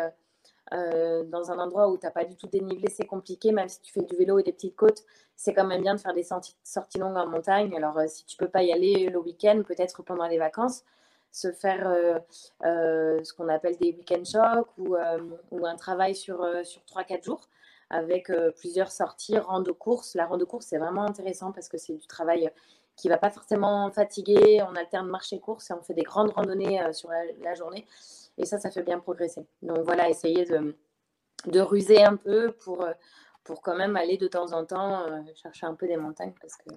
[0.72, 3.52] dans un endroit où tu n'as pas du tout dénivelé, c'est compliqué.
[3.52, 5.04] Même si tu fais du vélo et des petites côtes,
[5.36, 7.74] c'est quand même bien de faire des sorties longues en montagne.
[7.76, 10.84] Alors si tu peux pas y aller le week-end, peut-être pendant les vacances
[11.32, 12.18] se faire euh,
[12.64, 15.18] euh, ce qu'on appelle des week-end shocks ou, euh,
[15.50, 17.48] ou, un travail sur, sur 3-4 jours
[17.92, 20.14] avec plusieurs sorties, rando course.
[20.14, 22.48] La rando course, c'est vraiment intéressant parce que c'est du travail
[22.94, 24.62] qui ne va pas forcément fatiguer.
[24.62, 27.84] On alterne marché-course et on fait des grandes randonnées sur la, journée.
[28.40, 29.46] Et ça, ça fait bien progresser.
[29.60, 30.74] Donc voilà, essayer de,
[31.46, 32.86] de ruser un peu pour,
[33.44, 36.74] pour quand même aller de temps en temps chercher un peu des montagnes parce que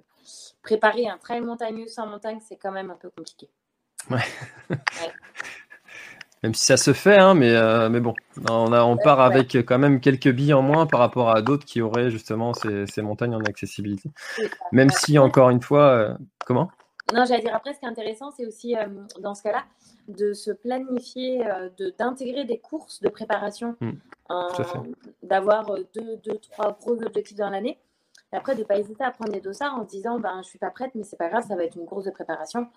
[0.62, 3.50] préparer un trail montagneux sans montagne, c'est quand même un peu compliqué.
[4.10, 4.20] Ouais.
[6.44, 8.14] Même si ça se fait, hein, mais, euh, mais bon,
[8.50, 11.64] on, a, on part avec quand même quelques billes en moins par rapport à d'autres
[11.64, 14.12] qui auraient justement ces, ces, montagnes en accessibilité.
[14.74, 16.14] Même si, encore une fois, euh,
[16.46, 16.70] comment?
[17.12, 18.88] Non, j'allais dire après, ce qui est intéressant, c'est aussi euh,
[19.20, 19.66] dans ce cas-là
[20.08, 21.44] de se planifier,
[21.98, 23.92] d'intégrer des courses de préparation, mmh,
[25.22, 27.78] d'avoir deux, deux, trois gros objectifs dans l'année.
[28.34, 30.38] Et après, de ne pas hésiter à prendre des dossards en se disant ben, Je
[30.40, 32.68] ne suis pas prête, mais c'est pas grave, ça va être une course de préparation.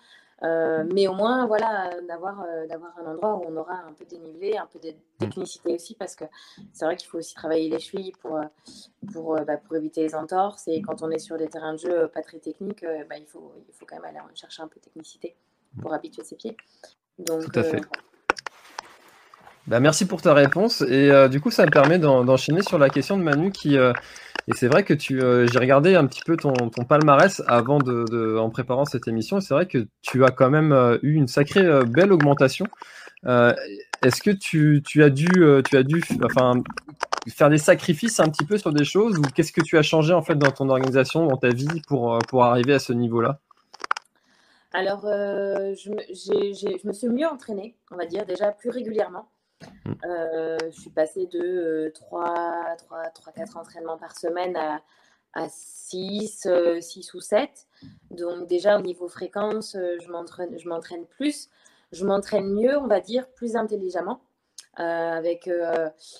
[0.43, 4.05] Euh, mais au moins, voilà, d'avoir euh, d'avoir un endroit où on aura un peu
[4.05, 6.25] dénivelé, un peu de technicité aussi, parce que
[6.73, 8.43] c'est vrai qu'il faut aussi travailler les chevilles pour, euh,
[9.11, 10.67] pour, bah, pour éviter les entorses.
[10.67, 13.51] Et quand on est sur des terrains de jeu pas très techniques, bah, il, faut,
[13.67, 15.35] il faut quand même aller chercher un peu de technicité
[15.81, 16.55] pour habituer ses pieds.
[17.17, 17.81] Donc, Tout à fait.
[19.67, 20.81] Bah, merci pour ta réponse.
[20.81, 23.77] Et du coup, ça me permet d'enchaîner sur la question de Manu qui,
[24.49, 26.53] et c'est vrai que tu, euh, j'ai regardé un petit peu ton,
[26.87, 29.41] palmarès avant de, en préparant cette émission.
[29.41, 32.65] C'est vrai que tu as quand même euh, eu une sacrée euh, belle augmentation.
[33.25, 35.27] est-ce que tu, as dû,
[35.69, 36.53] tu as dû, enfin,
[37.27, 40.13] faire des sacrifices un petit peu sur des choses ou qu'est-ce que tu as changé
[40.13, 43.39] en fait dans ton organisation, dans ta vie pour, pour arriver à ce niveau-là?
[44.71, 49.27] Alors, je, je me suis mieux entraînée, on va dire déjà plus régulièrement.
[49.85, 49.91] Mm.
[50.05, 54.81] Euh, je suis passée de 3, 3, 3, 4 entraînements par semaine à,
[55.33, 56.79] à 6, 6 euh,
[57.17, 57.67] ou 7.
[58.11, 60.09] Donc déjà au niveau fréquence, euh, je
[60.67, 61.49] m'entraîne plus.
[61.91, 64.21] Je m'entraîne mieux, on va dire, plus intelligemment.
[64.75, 65.49] avec,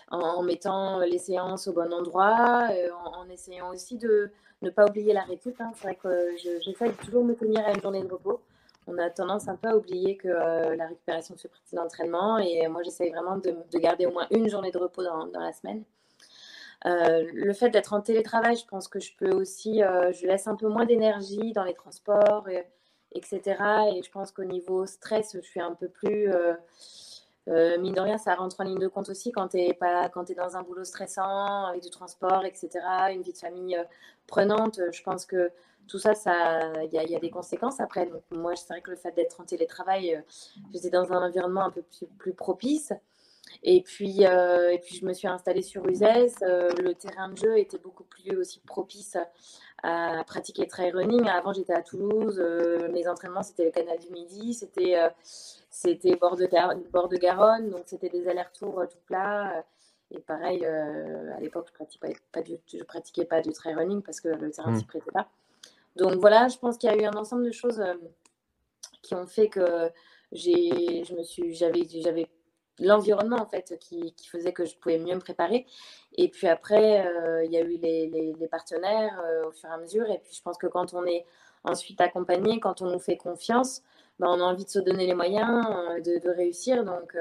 [0.09, 2.69] en, mettant les séances au bon endroit,
[3.05, 5.59] en, essayant aussi de ne pas oublier la récup.
[5.59, 5.71] Hein.
[5.75, 8.41] C'est vrai que j'essaie de toujours me tenir à une journée de repos
[8.87, 12.37] on a tendance un peu à oublier que euh, la récupération fait partie de l'entraînement.
[12.37, 15.83] Et moi, j'essaye vraiment de, garder au moins une journée de repos dans, la semaine.
[16.85, 20.47] Euh, le fait d'être en télétravail, je pense que je peux aussi, euh, je laisse
[20.47, 22.47] un peu moins d'énergie dans les transports,
[23.13, 23.41] etc.
[23.95, 26.31] Et je pense qu'au niveau stress, je suis un peu plus,
[27.47, 29.77] mine de rien, ça rentre en ligne de compte aussi quand tu es
[30.35, 32.69] dans un boulot stressant, avec du transport, etc.,
[33.11, 33.77] une vie de famille
[34.27, 34.79] prenante.
[34.91, 35.51] Je pense que
[35.87, 36.13] tout ça,
[36.83, 38.05] il y, a des conséquences après.
[38.05, 40.21] Donc, moi, c'est vrai que le fait d'être en télétravail, euh,
[40.73, 41.83] j'étais dans un environnement un peu
[42.17, 42.93] plus, propice.
[43.63, 46.35] Et puis, euh, et puis, je me suis installée sur Uzès.
[46.43, 49.17] Euh, le terrain de jeu était beaucoup plus aussi propice
[49.83, 51.27] à pratiquer le trail running.
[51.27, 52.39] Avant, j'étais à Toulouse.
[52.91, 54.53] mes entraînements, c'était le canal du Midi.
[54.53, 54.97] C'était
[55.69, 56.47] c'était bord, de,
[56.91, 57.69] bord de Garonne.
[57.69, 59.63] Donc, c'était des allers-retours tout plat.
[60.11, 64.19] Et pareil, à l'époque, je pratiquais pas, du, je pratiquais pas du trail running parce
[64.19, 64.79] que le terrain ne mmh.
[64.79, 65.29] s'y prêtait pas.
[65.97, 67.95] Donc voilà, je pense qu'il y a eu un ensemble de choses euh,
[69.01, 69.89] qui ont fait que
[70.31, 72.27] j'ai, je me suis, j'avais, j'avais
[72.79, 75.65] l'environnement en fait qui, faisait que je pouvais mieux me préparer.
[76.15, 79.77] Et puis après, euh, il y a eu les, partenaires euh, au fur et à
[79.77, 80.09] mesure.
[80.09, 81.25] Et puis je pense que quand on est
[81.63, 83.81] ensuite accompagné, quand on nous fait confiance,
[84.19, 85.65] bah, on a envie de se donner les moyens
[86.03, 86.83] de, réussir.
[86.83, 87.15] Donc,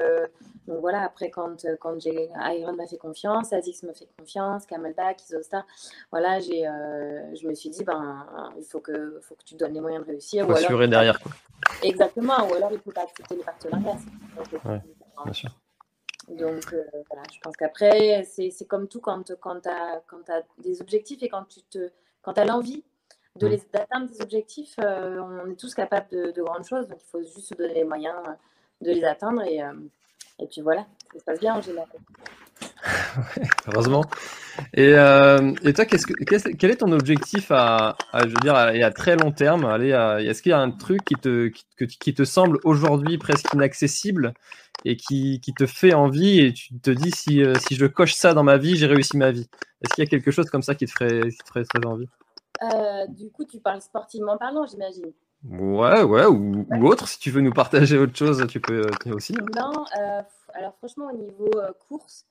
[0.67, 5.23] donc, voilà, après, quand, quand j'ai Iron m'a fait confiance, Azix me fait confiance, Camelback,
[5.23, 5.65] Isostar,
[6.11, 8.25] voilà, j'ai, je me suis dit, ben,
[8.57, 10.45] il faut que, faut que tu donnes les moyens de réussir.
[10.45, 11.19] Faut assurer derrière.
[11.19, 11.31] Quoi.
[11.83, 13.97] Exactement, ou alors il ne faut pas accepter les partenariats.
[14.65, 14.81] Ouais,
[15.23, 15.51] bien sûr.
[16.27, 16.75] Donc
[17.09, 21.29] voilà, je pense qu'après, c'est comme tout quand, quand tu as, as, des objectifs et
[21.29, 22.83] quand tu te, quand as l'envie
[23.37, 23.59] de mm.
[23.73, 26.87] d'atteindre des objectifs, euh, on est tous capables de, grandes choses.
[26.87, 28.31] Donc, il faut juste se donner les moyens euh,
[28.85, 29.41] de les atteindre.
[29.43, 29.73] Et, euh,
[30.39, 31.87] et puis voilà, ça se passe bien en général.
[33.67, 34.03] heureusement.
[34.73, 39.15] Et, et toi, qu'est-ce que, quel est ton objectif à, je veux dire, à, très
[39.15, 39.65] long terme?
[39.81, 44.33] Est-ce qu'il y a un truc qui te, qui, qui te semble aujourd'hui presque inaccessible
[44.85, 48.33] et qui, qui, te fait envie et tu te dis si, si je coche ça
[48.33, 49.47] dans ma vie, j'ai réussi ma vie?
[49.81, 51.85] Est-ce qu'il y a quelque chose comme ça qui te ferait, qui te ferait très
[51.87, 52.07] envie?
[52.63, 55.11] Euh, du coup, tu parles sportivement parlant, j'imagine.
[55.49, 57.07] Ouais, ouais, ou, autre.
[57.07, 59.35] Si tu veux nous partager autre chose, tu peux aussi.
[59.39, 59.45] Hein.
[59.55, 60.21] Non, euh,
[60.53, 62.25] alors franchement, au niveau euh, course,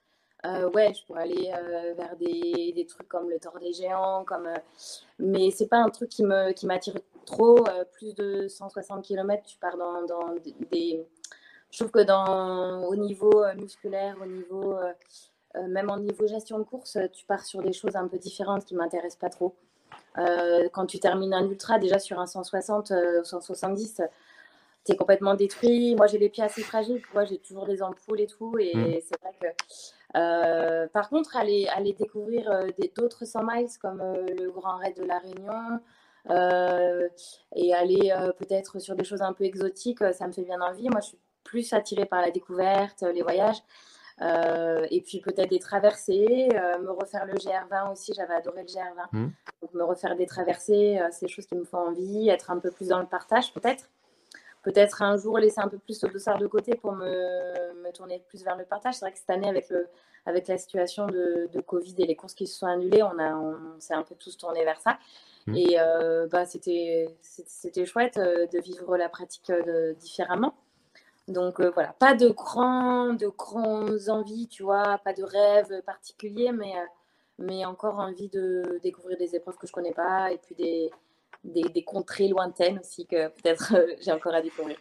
[0.75, 1.53] ouais, je pourrais aller
[1.97, 4.49] vers des, des, trucs comme le Tour des Géants, comme,
[5.19, 7.65] mais c'est pas un truc qui me qui m'attire trop.
[7.93, 10.35] plus de 160 km, tu pars dans, dans
[10.73, 11.05] des.
[11.71, 14.77] Je trouve que dans, au niveau musculaire, au niveau
[15.69, 18.75] même en niveau gestion de course, tu pars sur des choses un peu différentes qui
[18.75, 19.57] m'intéressent pas trop.
[20.19, 24.03] Euh, quand tu termines un ultra, déjà sur un 160 ou 170,
[24.85, 25.95] tu es complètement détruit.
[25.95, 27.03] Moi, j'ai les pieds assez fragiles.
[27.13, 28.57] Moi, j'ai toujours des ampoules et tout.
[28.59, 29.01] Et mm.
[29.03, 29.47] c'est vrai que.
[30.17, 35.05] Euh, par contre, aller, aller découvrir euh, d'autres 100 miles comme le Grand Raid de
[35.05, 35.81] la Réunion
[37.55, 40.89] et aller peut-être sur des choses un peu exotiques, ça me fait bien envie.
[40.89, 43.63] Moi, je suis plus attirée par la découverte, les voyages.
[44.23, 48.69] Euh, et puis peut-être des traversées, euh, me refaire le GR20 aussi, j'avais adoré le
[48.69, 49.09] GR20.
[49.13, 49.29] Mmh.
[49.61, 52.59] Donc me refaire des traversées, euh, c'est des choses qui me font envie, être un
[52.59, 53.91] peu plus dans le partage peut-être.
[54.63, 57.05] Peut-être un jour laisser un peu plus au dossard de côté pour me,
[57.85, 58.95] me tourner plus vers le partage.
[58.95, 59.87] C'est vrai que cette année, avec, le,
[60.25, 63.33] avec la situation de, de, Covid et les courses qui se sont annulées, on, a,
[63.37, 64.99] on, s'est un peu tous tourné vers ça.
[65.47, 65.55] Mmh.
[65.55, 65.77] Et
[66.33, 69.53] bah, c'était, c'était chouette de vivre la pratique
[70.01, 70.55] différemment.
[71.29, 76.77] Donc euh, voilà, pas de grands, de envies, tu vois, pas de rêves particuliers, mais,
[76.77, 76.85] euh,
[77.39, 80.91] mais encore envie de découvrir des épreuves que je connais pas et puis des,
[81.45, 84.79] des, contrées lointaines aussi que peut-être euh, j'ai encore à découvrir.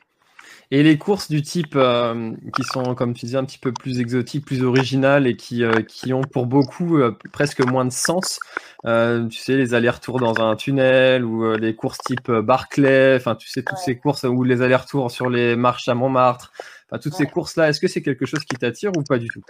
[0.71, 3.99] Et les courses du type euh, qui sont, comme tu disais, un petit peu plus
[3.99, 8.39] exotiques, plus originales et qui, euh, qui ont pour beaucoup euh, presque moins de sens.
[8.84, 13.63] tu sais, les allers-retours dans un tunnel ou les courses type Barclay, enfin, tu sais,
[13.63, 16.51] toutes ces courses ou les allers-retours sur les marches à Montmartre.
[16.88, 19.41] Enfin, toutes ces courses-là, est-ce que c'est quelque chose qui t'attire ou pas du tout?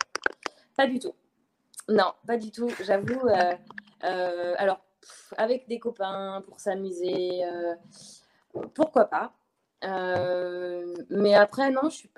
[0.78, 1.14] Pas du tout.
[1.90, 2.70] Non, pas du tout.
[2.84, 3.22] J'avoue.
[4.02, 4.82] alors,
[5.38, 7.42] avec des copains pour s'amuser,
[8.74, 9.34] pourquoi pas
[9.84, 12.10] euh, mais après, non, je suis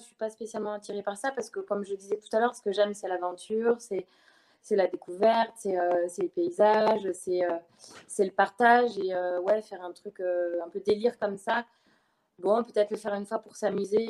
[0.00, 2.62] suis pas spécialement attirée par ça parce que, comme je disais tout à l'heure, ce
[2.62, 4.06] que j'aime, c'est l'aventure, c'est,
[4.62, 7.56] c'est la découverte, c'est, euh, les paysages, c'est, euh,
[8.18, 11.64] le partage et ouais, faire un truc un peu délire comme ça.
[12.38, 14.08] Bon, peut-être le faire une fois pour s'amuser,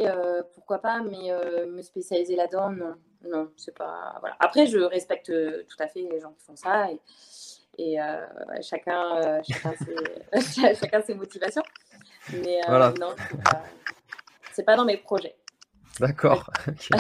[0.55, 1.33] pourquoi pas, mais
[1.66, 4.16] me spécialiser là-dedans, non, non, c'est pas.
[4.20, 4.37] Voilà.
[4.38, 5.33] Après, je respecte
[5.66, 6.88] tout à fait les gens qui font ça
[7.78, 7.96] et
[8.62, 9.72] chacun, chacun,
[10.40, 11.62] ses, chacun ses motivations.
[12.33, 13.14] Mais euh, non,
[14.52, 15.37] c'est pas, pas, dans mes projets.
[15.98, 16.50] D'accord.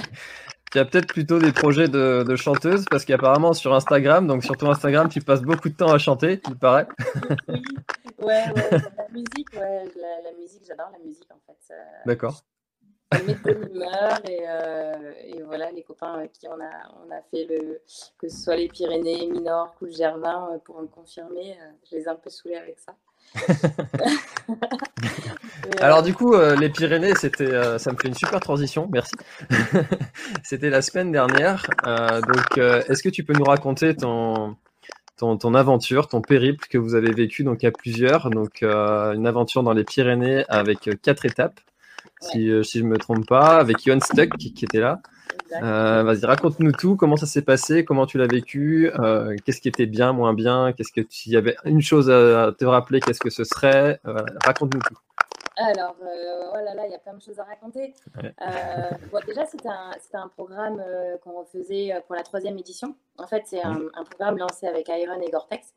[0.72, 4.56] Tu as peut-être plutôt des projets de, de chanteuse parce qu'apparemment sur Instagram, donc sur
[4.56, 6.86] ton Instagram, tu passes beaucoup de temps à chanter, il paraît.
[7.48, 7.60] oui,
[8.20, 11.74] ouais, ouais, la musique, ouais, la, musique, j'adore la musique en fait.
[12.06, 12.44] D'accord.
[13.26, 16.70] Met de bonne humeur et, euh, et, voilà, les copains avec qui on a,
[17.04, 17.80] on a fait le,
[18.18, 21.58] que ce soit les Pyrénées, Minorque ou le Gervin, euh, pour me confirmer,
[21.90, 22.94] je les ai un peu saoulés avec ça.
[25.80, 29.14] Alors du coup, euh, les Pyrénées, c'était, euh, ça me fait une super transition, merci.
[30.42, 31.66] c'était la semaine dernière.
[31.86, 34.56] Euh, donc, est-ce que tu peux nous raconter ton,
[35.16, 39.72] ton, aventure, ton périple que vous avez vécu donc à plusieurs, donc une aventure dans
[39.72, 41.60] les Pyrénées avec quatre étapes,
[42.20, 45.00] si, si je me trompe pas, avec Johan Stuck qui était là.
[45.52, 46.96] Euh, vas-y, raconte-nous tout.
[46.96, 47.84] Comment ça s'est passé?
[47.84, 48.90] Comment tu l'as vécu?
[48.98, 50.72] Euh, Qu'est-ce qui était bien, moins bien?
[50.72, 54.00] Qu'est-ce que il y avait une chose à te rappeler Qu'est-ce que ce serait?
[54.06, 54.96] Euh, Raconte-nous tout.
[55.56, 57.92] Alors, oh là là, il y a plein de choses à raconter.
[59.26, 60.82] déjà, c'était un, un, programme
[61.22, 62.94] qu'on faisait pour la troisième édition.
[63.18, 65.74] En fait, c'est un, un, programme lancé avec Iron et Gore-Tex.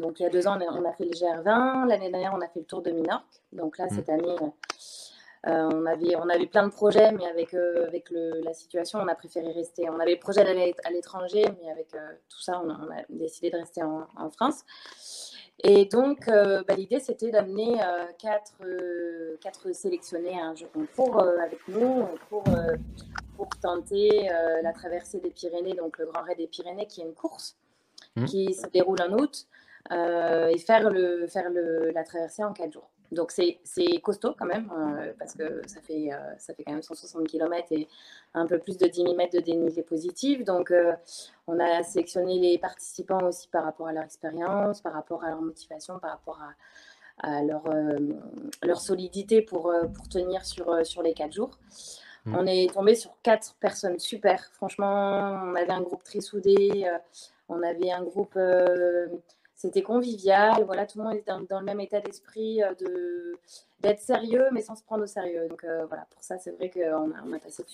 [0.00, 1.86] donc, il y a deux ans, on a fait le GR20.
[1.86, 3.42] L'année dernière, on a fait le Tour de Minorque.
[3.52, 4.46] Donc là, cette année, euh,
[5.44, 9.14] on, avait, on avait plein de projets, mais avec, euh, avec la situation, on a
[9.14, 9.88] préféré rester.
[9.90, 13.50] On avait le projet d'aller à l'étranger, mais avec euh, tout ça, on a, décidé
[13.50, 14.64] de rester en, France.
[15.64, 17.76] Et donc, bah, l'idée, c'était d'amener
[18.18, 18.52] quatre,
[19.40, 22.44] quatre sélectionnés à un jeu concours avec nous pour,
[23.36, 24.28] pour tenter
[24.62, 27.56] la traversée des Pyrénées, donc le Grand Raid des Pyrénées, qui est une course
[28.16, 28.24] mmh.
[28.24, 29.46] qui se déroule en août,
[29.90, 32.91] et faire, le, faire le, la traversée en quatre jours.
[33.12, 33.60] Donc c'est
[34.02, 37.68] costaud quand même, euh, parce que ça fait, euh, ça fait quand même 160 km
[37.72, 37.86] et
[38.32, 40.44] un peu plus de 10 000 mètres de dénivelé positif.
[40.44, 40.94] Donc euh,
[41.46, 45.42] on a sélectionné les participants aussi par rapport à leur expérience, par rapport à leur
[45.42, 46.40] motivation, par rapport
[47.18, 47.64] à, leur,
[48.62, 51.58] leur solidité pour, pour tenir sur, sur les 4 jours.
[52.24, 52.36] Mmh.
[52.36, 54.42] On est tombé sur 4 personnes super.
[54.54, 56.90] Franchement, on avait un groupe très soudé,
[57.50, 58.38] on avait un groupe
[59.62, 60.64] c'était convivial.
[60.64, 63.38] Voilà, tout le monde était dans, le même état d'esprit euh, de
[63.80, 65.48] d'être sérieux, mais sans se prendre au sérieux.
[65.48, 67.64] Donc euh, voilà, pour ça, c'est vrai qu'on a, on a passé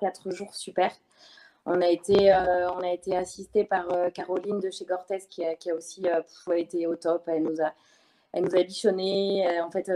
[0.00, 0.90] quatre jours super.
[1.66, 5.54] On a été, euh, on a été assisté par Caroline de chez Gortez qui a,
[5.54, 6.06] qui a aussi
[6.54, 7.24] été au top.
[7.28, 7.72] Elle nous a,
[8.32, 9.60] elle nous a bichonné.
[9.60, 9.90] en fait,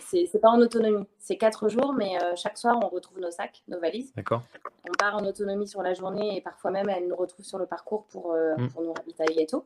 [0.00, 1.06] c'est pas en autonomie.
[1.20, 4.12] C'est quatre jours, mais chaque soir, on retrouve nos sacs, nos valises.
[4.16, 4.42] D'accord.
[4.88, 7.66] On part en autonomie sur la journée et parfois même, elle nous retrouve sur le
[7.66, 8.68] parcours pour, mm.
[8.70, 9.62] pour nous ravitailler et tout.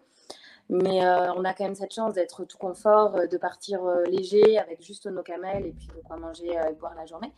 [0.71, 4.03] Mais euh, on a quand même cette chance d'être tout confort, euh, de partir euh,
[4.05, 7.33] léger avec juste nos camels et puis de quoi manger et boire la journée.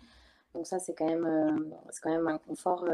[0.54, 2.86] Donc ça, c'est quand, même, c'est quand même un confort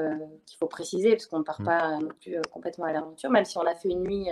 [0.46, 1.64] qu'il faut préciser parce qu'on ne part mm.
[1.64, 4.28] pas non plus complètement à l'aventure, même si on a fait une nuit,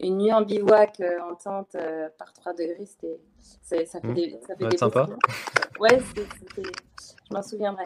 [0.00, 1.76] une nuit en bivouac en tente
[2.18, 4.14] par 3 degrés, c'était, ça fait mm.
[4.14, 5.06] des, ça fait des sympa.
[5.78, 7.84] Ouais, je m'en souviendrai.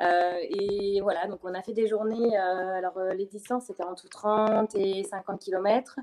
[0.00, 2.36] et voilà, donc on a fait des journées.
[2.36, 6.00] alors, les distances, c'était entre 30 et 50 km.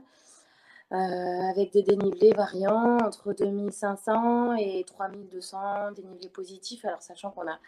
[0.91, 6.83] Euh, avec des dénivelés variants entre 2500 et 3200 dénivelés positifs.
[6.83, 7.59] Alors, sachant qu'on a,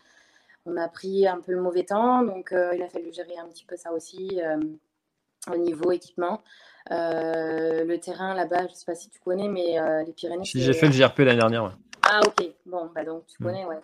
[0.65, 3.47] on a pris un peu le mauvais temps, donc euh, il a fallu gérer un
[3.47, 4.57] petit peu ça aussi euh,
[5.53, 6.41] au niveau équipement.
[6.89, 10.45] le terrain là-bas, je ne sais pas si tu connais, mais les Pyrénées.
[10.45, 11.78] Si j'ai fait le JRP l'année dernière.
[12.04, 13.45] Ah ok, bon, bah donc tu mm.
[13.45, 13.80] connais, ouais,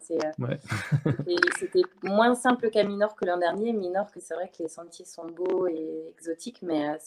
[1.59, 3.73] c'était moins simple qu'à Minor que l'an dernier.
[3.73, 6.97] Minor, que c'est vrai que les sentiers sont beaux et exotiques, mais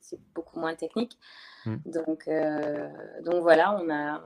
[0.00, 1.18] c'est beaucoup moins technique.
[1.64, 1.76] Mm.
[1.86, 2.88] Donc, euh,
[3.24, 4.22] donc voilà, on a,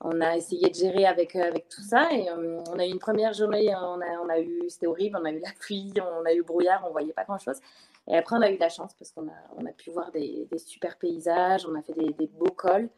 [0.00, 2.12] on a essayé de gérer avec, avec tout ça.
[2.12, 5.18] Et euh, on a eu une première journée, on a, on a eu, c'était horrible,
[5.20, 7.58] on a eu la pluie, on a eu brouillard, on voyait pas grand-chose.
[8.08, 10.12] Et après, on a eu de la chance parce qu'on a, on a pu voir
[10.12, 12.88] des, des, super paysages, on a fait des, des beaux cols.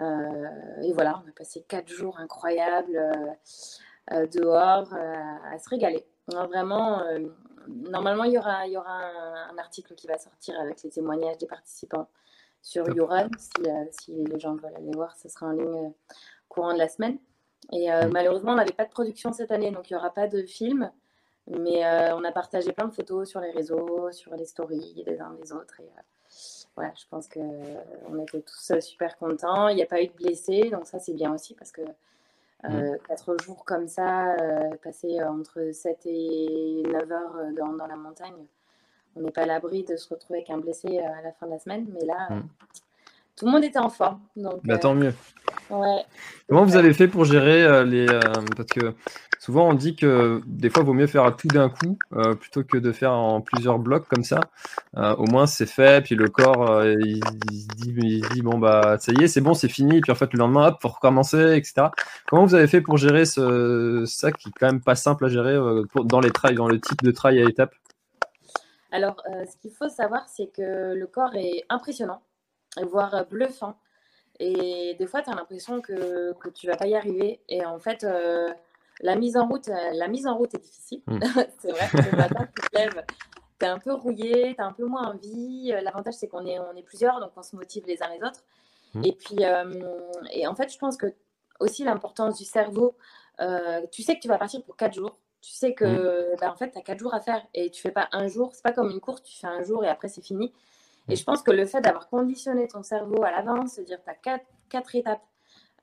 [0.00, 3.00] Euh, et voilà, on a passé quatre jours incroyables
[4.32, 6.06] dehors à se régaler.
[6.28, 7.02] vraiment,
[7.68, 10.90] normalement, il y aura, il y aura un, un, article qui va sortir avec les
[10.90, 12.08] témoignages des participants
[12.64, 13.28] sur Yoran.
[13.38, 15.90] Si, euh, si, les gens veulent aller voir, ce sera en ligne euh,
[16.48, 17.18] courant de la semaine.
[17.72, 20.26] Et euh, malheureusement, on n'avait pas de production cette année, donc il n'y aura pas
[20.26, 20.90] de film.
[21.46, 21.84] Mais
[22.14, 25.52] on a partagé plein de photos sur les réseaux, sur les stories des uns des
[25.52, 25.78] autres.
[25.78, 25.90] Et
[26.76, 29.68] voilà, je pense qu'on était tous super contents.
[29.68, 31.82] Il n'y a pas eu de blessés, donc ça c'est bien aussi parce que
[32.64, 32.98] mm.
[33.06, 34.36] quatre jours comme ça,
[34.82, 38.46] passer entre 7 et 9 heures dans, dans la montagne,
[39.16, 41.46] on n'est pas à l'abri de se retrouver avec un blessé euh, à la fin
[41.46, 41.86] de la semaine.
[41.92, 42.48] Mais là, mm.
[43.36, 44.20] tout le monde était en forme.
[44.36, 45.14] Donc, bah, tant mieux.
[45.70, 46.02] Ouais.
[46.48, 48.06] Comment vous avez fait pour gérer euh, les.
[48.08, 48.20] Euh,
[48.56, 48.94] parce que
[49.38, 51.98] souvent on dit que des fois il vaut mieux faire tout d'un coup
[52.40, 54.40] plutôt que de faire en plusieurs blocs comme ça.
[54.96, 57.20] au moins c'est fait, puis le corps il,
[57.76, 60.68] dit, bon bah ça y est, c'est bon, c'est fini, puis en fait le lendemain
[60.68, 61.88] hop, faut recommencer, etc.
[62.26, 65.28] Comment vous avez fait pour gérer ce, ça qui est quand même pas simple à
[65.28, 65.58] gérer
[65.94, 67.74] dans les trails, dans le type de trail à étapes?
[68.94, 72.22] Alors, euh, ce qu'il faut savoir, c'est que le corps est impressionnant,
[72.80, 73.76] voire bluffant.
[74.40, 77.40] Et des fois, tu as l'impression que, tu ne vas pas y arriver.
[77.48, 78.52] Et en fait, euh,
[79.00, 81.02] la, mise en route, euh, la mise en route est difficile.
[81.06, 81.20] Hmm.
[81.58, 83.04] c'est vrai que le matin, tu te lèves,
[83.58, 85.72] tu es un peu rouillé, tu as un peu moins envie.
[85.82, 88.44] L'avantage, c'est qu'on est, on est plusieurs, donc on se motive les uns les autres.
[88.94, 89.04] Hmm.
[89.04, 89.38] Et puis,
[90.32, 91.12] et en fait, je pense que
[91.60, 92.96] aussi l'importance du cerveau,
[93.92, 96.36] tu sais que tu vas partir pour quatre jours tu sais que mmh.
[96.40, 98.52] bah, en fait, tu as quatre jours à faire et tu fais pas un jour.
[98.54, 100.54] C'est pas comme une course, tu fais un jour et après c'est fini.
[101.08, 104.38] Et je pense que le fait d'avoir conditionné ton cerveau à l'avance, dire tu as
[104.70, 105.22] quatre, étapes,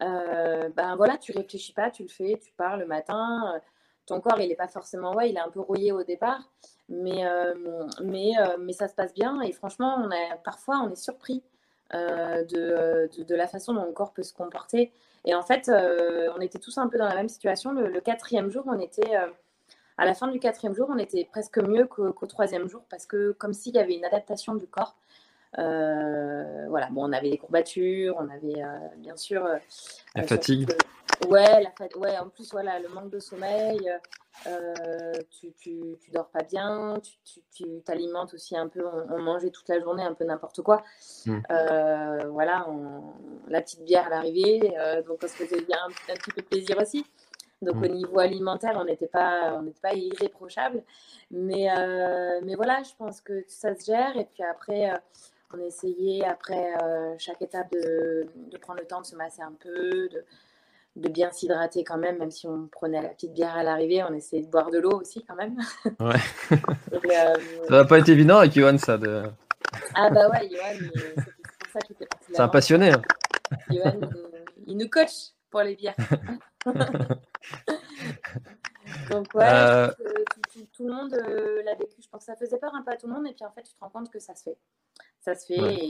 [0.01, 3.53] euh, ben voilà, tu réfléchis pas, tu le fais, tu pars le matin.
[3.55, 3.59] Euh,
[4.07, 6.49] ton corps, il n'est pas forcément, ouais, il est un peu rouillé au départ,
[6.89, 7.53] mais, euh,
[8.03, 9.41] mais, mais ça se passe bien.
[9.41, 11.43] Et franchement, on a, parfois, on est surpris
[11.93, 14.91] de, de, la façon dont le corps peut se comporter.
[15.25, 17.73] Et en fait, on était tous un peu dans la même situation.
[17.73, 19.15] Le, le quatrième jour, on était
[20.01, 23.33] à la fin du quatrième jour, on était presque mieux qu'au troisième jour parce que
[23.33, 24.95] comme s'il y avait une adaptation du corps.
[25.59, 29.45] Euh, voilà, bon, on avait des courbatures, on avait euh, bien sûr.
[29.45, 29.57] Euh,
[30.15, 30.71] la fatigue.
[31.27, 33.91] Ouais, la ouais, en plus, voilà, le manque de sommeil,
[34.47, 36.95] euh, tu, tu, tu, dors pas bien,
[37.51, 40.83] tu t'alimentes aussi un peu, on, mangeait toute la journée un peu n'importe quoi.
[41.25, 41.39] Mmh.
[41.51, 42.65] Euh, voilà,
[43.47, 46.77] la petite bière à l'arrivée, euh, donc on se faisait bien un, petit peu plaisir
[46.79, 47.05] aussi.
[47.61, 47.83] Donc mmh.
[47.83, 50.83] au niveau alimentaire, on n'était pas, on pas irréprochable.
[51.29, 51.67] Mais,
[52.43, 54.17] mais voilà, je pense que ça se gère.
[54.17, 54.91] Et puis après,
[55.53, 56.73] on essayait, après
[57.17, 60.23] chaque étape, de, de, prendre le temps de se masser un peu, de,
[60.97, 64.13] de bien s'hydrater quand même, même si on prenait la petite bière à l'arrivée, on
[64.13, 65.57] essayait de boire de l'eau aussi quand même.
[65.99, 66.19] Ouais.
[67.13, 67.35] Euh,
[67.67, 68.97] ça va pas être évident avec Johan, ça.
[68.97, 69.23] De...
[69.95, 71.13] Ah bah ouais, Johan, c'est
[71.59, 72.91] pour ça qu'il était parti C'est un passionné.
[72.93, 73.01] Hein.
[74.65, 75.95] Il nous coach pour les bières.
[79.09, 79.89] Donc ouais, euh...
[80.73, 82.01] tout, le monde euh, l'a vécu.
[82.01, 83.51] Je pense que ça faisait peur un peu à tout le monde, et puis en
[83.51, 84.57] fait, tu te rends compte que ça se fait
[85.21, 85.89] ça se fait.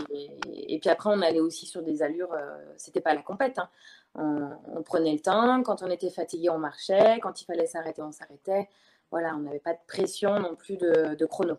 [0.54, 3.60] Et, puis après, on allait aussi sur des allures, euh, c'était pas la compète.
[3.60, 3.70] Hein.
[4.16, 8.12] On, prenait le temps, quand on était fatigué, on marchait, quand il fallait s'arrêter, on
[8.12, 8.68] s'arrêtait.
[9.10, 11.58] Voilà, on n'avait pas de pression non plus de, chrono.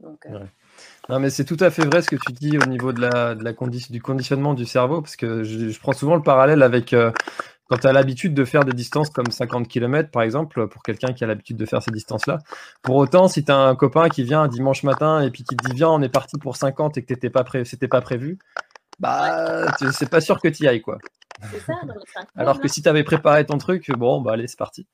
[0.00, 0.40] Donc, euh,
[1.08, 3.34] Non, mais c'est tout à fait vrai ce que tu dis au niveau de la,
[3.34, 7.10] de la du conditionnement du cerveau, parce que je, prends souvent le parallèle avec euh,
[7.74, 11.12] quand tu as l'habitude de faire des distances comme 50 km, par exemple, pour quelqu'un
[11.12, 12.38] qui a l'habitude de faire ces distances-là,
[12.82, 15.56] pour autant, si tu as un copain qui vient un dimanche matin et puis qui
[15.56, 17.64] te dit Viens, on est parti pour 50 et que t'étais pas pré...
[17.64, 18.38] c'était pas prévu,
[19.00, 20.98] bah, c'est pas sûr que tu y ailles, quoi.
[21.66, 21.74] Ça,
[22.36, 24.86] Alors que si tu avais préparé ton truc, bon, bah allez, c'est parti.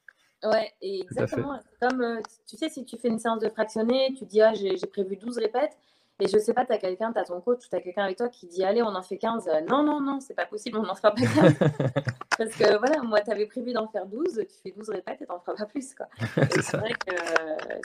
[0.43, 1.61] Ouais, exactement.
[1.83, 4.75] Comme, euh, tu sais, si tu fais une séance de fractionné, tu dis, ah, j'ai
[4.87, 5.77] prévu 12 répètes,
[6.21, 8.19] et je sais pas, tu as quelqu'un, tu as ton coach, tu as quelqu'un avec
[8.19, 9.49] toi qui dit Allez, on en fait 15.
[9.69, 11.55] non, non, non, c'est pas possible, on n'en fera pas 15.
[12.39, 15.27] Parce que voilà, moi, tu avais prévu d'en faire 12, tu fais 12 répètes et
[15.27, 15.95] tu n'en feras pas plus.
[16.63, 17.15] c'est vrai que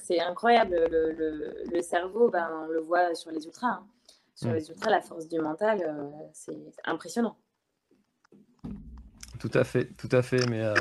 [0.04, 0.76] c'est incroyable.
[0.90, 3.68] Le, le, cerveau, ben, on le voit sur les ultras.
[3.68, 3.88] Hein.
[4.36, 7.38] Sur les ultras, la force du mental, euh, c'est impressionnant.
[9.40, 10.46] Tout à fait, tout à fait.
[10.50, 10.62] Mais.
[10.62, 10.74] Euh,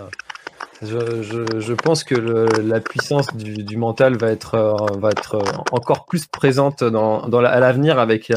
[0.83, 4.75] je, pense que la puissance du, mental va être, euh,
[5.35, 5.41] euh,
[5.73, 8.33] encore plus présente à l'avenir avec,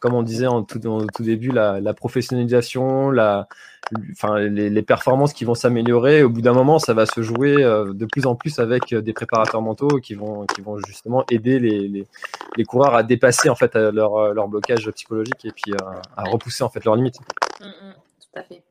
[0.00, 0.78] comme on disait en tout,
[1.20, 6.22] début, la, professionnalisation, les, performances qui vont s'améliorer.
[6.22, 9.12] Au bout d'un moment, ça va se jouer euh, de plus en plus avec des
[9.12, 10.46] préparateurs mentaux qui vont,
[10.86, 15.72] justement aider les, coureurs à dépasser leur blocage psychologique et puis
[16.16, 17.18] à repousser en fait leurs limites.
[17.60, 18.62] Mmh, mmh, tout à fait.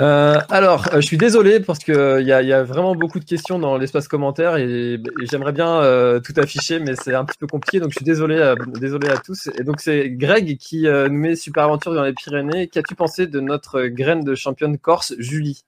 [0.00, 3.58] Euh, alors, euh, je suis désolé parce qu'il euh, y, a vraiment beaucoup de questions
[3.58, 4.98] dans l'espace commentaire et,
[5.30, 5.80] j'aimerais bien
[6.24, 9.48] tout afficher, mais c'est un petit peu compliqué, donc je suis désolé, désolé à tous.
[9.58, 12.68] Et donc c'est Greg qui nous met Super Aventure dans les Pyrénées.
[12.68, 15.64] Qu'as-tu pensé de notre graine de championne corse, Julie?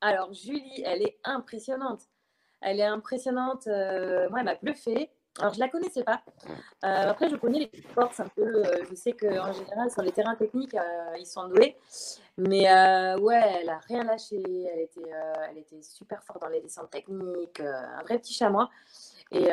[0.00, 2.02] Alors Julie, elle est impressionnante.
[2.60, 3.66] Elle est impressionnante.
[3.66, 5.10] moi, elle m'a bluffé.
[5.38, 6.22] Alors, je la connaissais pas.
[6.82, 8.62] après, je connais les Corses un peu.
[8.88, 10.76] je sais qu'en général, sur les terrains techniques,
[11.18, 11.76] ils sont doués.
[12.38, 14.42] Mais euh, ouais, elle a rien lâché.
[14.72, 17.60] Elle était, euh, elle était super forte dans les descentes techniques.
[17.60, 18.70] Euh, un vrai petit chamois.
[19.30, 19.48] Et,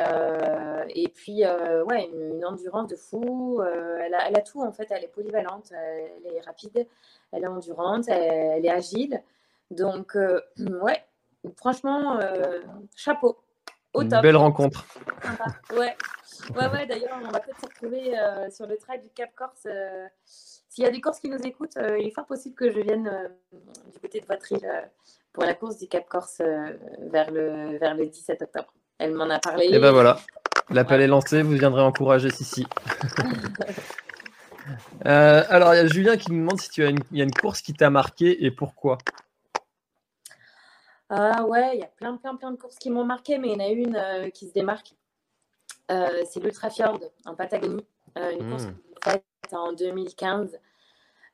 [0.94, 3.62] et puis, ouais, une, endurance de fou.
[3.62, 4.86] Elle, a, tout, en fait.
[4.90, 5.72] Elle est polyvalente.
[5.72, 6.86] Elle est rapide.
[7.32, 8.08] Elle est endurante.
[8.08, 9.22] Elle, est agile.
[9.70, 10.16] Donc,
[10.82, 11.02] ouais,
[11.56, 12.18] franchement,
[12.94, 13.38] chapeau.
[13.92, 14.86] Au Une belle rencontre.
[15.72, 15.96] Ouais,
[16.56, 18.14] ouais, ouais d'ailleurs, on va peut-être se retrouver
[18.50, 19.66] sur le trail du Cap Corse
[20.70, 22.78] s'il y a des courses qui nous écoutent, euh, il est fort possible que je
[22.78, 23.28] vienne euh,
[23.92, 24.82] du côté de votre île euh,
[25.32, 26.40] pour la course du Cap Corse
[27.10, 28.72] vers, le, vers le 17 octobre.
[28.98, 29.66] Elle m'en a parlé.
[29.66, 30.20] Et ben voilà,
[30.70, 32.66] l'appel est lancé, vous viendrez encourager Sissi.
[35.04, 37.34] alors, il y a Julien qui nous demande si tu as une, y a une
[37.34, 38.98] course qui t'a marqué et pourquoi?
[41.10, 43.52] Ah ouais, il y a plein, plein, plein de courses qui m'ont marqué, mais il
[43.52, 44.94] y en a une qui se démarque.
[45.88, 47.84] c'est l'Ultra Fjord en Patagonie.
[48.16, 48.74] une course hmm
[49.52, 50.58] en 2015.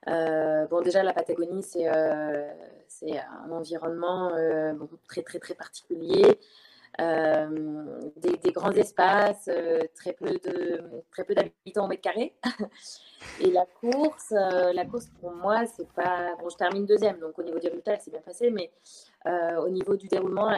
[0.09, 2.49] Euh, bon, déjà, la Patagonie, c'est euh,
[3.03, 4.73] un environnement euh,
[5.09, 6.39] très, très, très particulier.
[6.99, 9.51] Des, grands espaces,
[9.95, 12.35] très peu de très peu d'habitants au mètre carré.
[13.41, 16.49] Et la course, la course pour moi, c'est pas bon.
[16.49, 18.71] Je termine deuxième, donc au niveau du résultat, c'est bien passé, mais
[19.59, 20.51] au niveau du déroulement,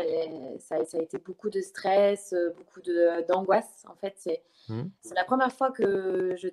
[0.58, 2.80] ça, ça, a été beaucoup de stress, beaucoup
[3.28, 3.84] d'angoisse.
[3.88, 4.16] en fait,
[4.68, 4.82] mmh.
[5.00, 6.48] c'est la première fois que je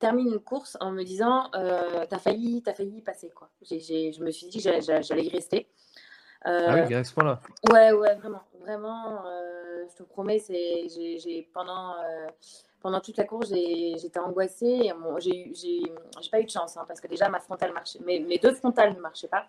[0.00, 4.24] termine une course en me disant euh, t'as failli t'as failli y passer quoi je
[4.24, 5.89] me suis dit que j'allais y rester euh,
[6.44, 11.48] ah oui à ce point-là ouais ouais vraiment vraiment euh, je te promets c'est j'ai
[11.52, 12.26] pendant euh,
[12.80, 17.08] pendant toute la course j'étais angoissée j'ai j'ai pas eu de chance hein, parce que
[17.08, 19.46] déjà ma frontale marchait mes, mes deux frontales ne marchaient pas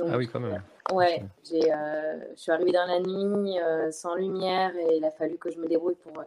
[0.00, 0.62] ah oui quand même
[0.92, 3.58] ouais j'ai je suis arrivée dans la nuit
[3.92, 6.24] sans lumière et il a fallu que je me débrouille pour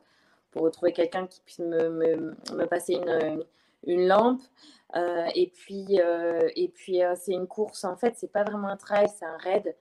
[0.52, 3.46] pour retrouver quelqu'un qui puisse me, me, me passer une,
[3.86, 4.42] une, lampe.
[5.36, 9.26] et puis, et puis c'est une course, en fait, c'est pas vraiment un trail, c'est
[9.26, 9.76] un raid.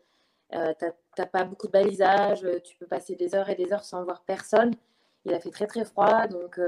[0.51, 0.85] Tu
[1.19, 4.23] n'as pas beaucoup de balisage, tu peux passer des heures et des heures sans voir
[4.23, 4.73] personne.
[5.25, 6.59] Il a fait très très froid, donc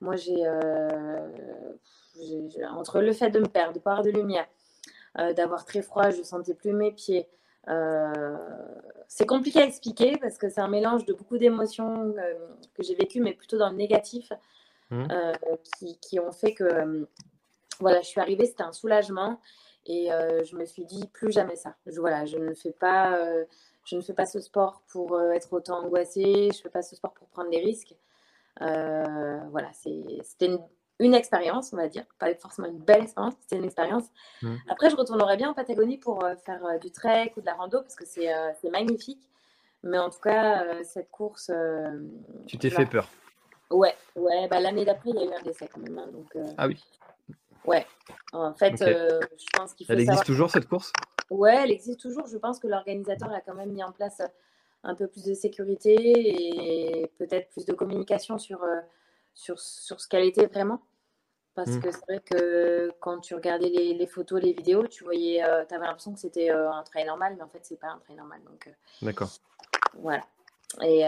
[0.00, 0.44] moi j'ai
[2.70, 4.46] entre le fait de me perdre, de pas avoir de lumière,
[5.18, 7.28] euh, d'avoir très froid, je sentais plus mes pieds.
[7.68, 8.36] Euh,
[9.08, 12.34] c'est compliqué à expliquer parce que c'est un mélange de beaucoup d'émotions euh,
[12.74, 14.32] que j'ai vécues, mais plutôt dans le négatif,
[14.90, 15.06] mmh.
[15.78, 17.06] qui, qui, ont fait que
[17.80, 19.40] voilà, je suis arrivée, c'était un soulagement
[19.86, 20.08] et
[20.44, 21.76] je me suis dit plus jamais ça.
[21.86, 23.18] Je, voilà, je ne fais pas,
[23.84, 26.96] je ne fais pas ce sport pour être autant angoissée, je ne fais pas ce
[26.96, 27.94] sport pour prendre des risques.
[28.60, 30.58] voilà, c'était une
[31.00, 34.04] une expérience, on va dire, pas forcément une belle expérience, c'était une expérience.
[34.42, 34.54] Mmh.
[34.68, 37.54] Après, je retournerai bien en Patagonie pour euh, faire euh, du trek ou de la
[37.54, 39.28] rando parce que c'est euh, magnifique.
[39.82, 41.50] Mais en tout cas, cette course.
[42.46, 43.06] tu t'es fait peur
[43.68, 44.48] Ouais, ouais.
[44.48, 45.98] Bah, L'année d'après, il y a eu un décès quand même.
[45.98, 46.82] Hein, donc, ah oui
[47.66, 47.86] Ouais.
[48.34, 49.92] En fait, je pense qu'il faut.
[49.92, 50.92] Elle existe toujours cette course?
[51.30, 52.26] Ouais, elle existe toujours.
[52.26, 54.20] Je pense que l'organisateur a quand même mis en place
[54.82, 58.60] un peu plus de sécurité et peut-être plus de communication sur
[59.34, 60.80] sur, sur ce qu'elle était vraiment.
[61.54, 61.80] Parce mmh.
[61.80, 65.64] que c'est vrai que quand tu regardais les, les photos, les vidéos, tu voyais, euh,
[65.64, 67.98] tu avais l'impression que c'était euh, un train normal, mais en fait, c'est pas un
[67.98, 68.40] train normal.
[68.44, 68.70] Donc, euh,
[69.02, 69.30] D'accord.
[69.94, 70.24] Voilà.
[70.82, 71.04] Et,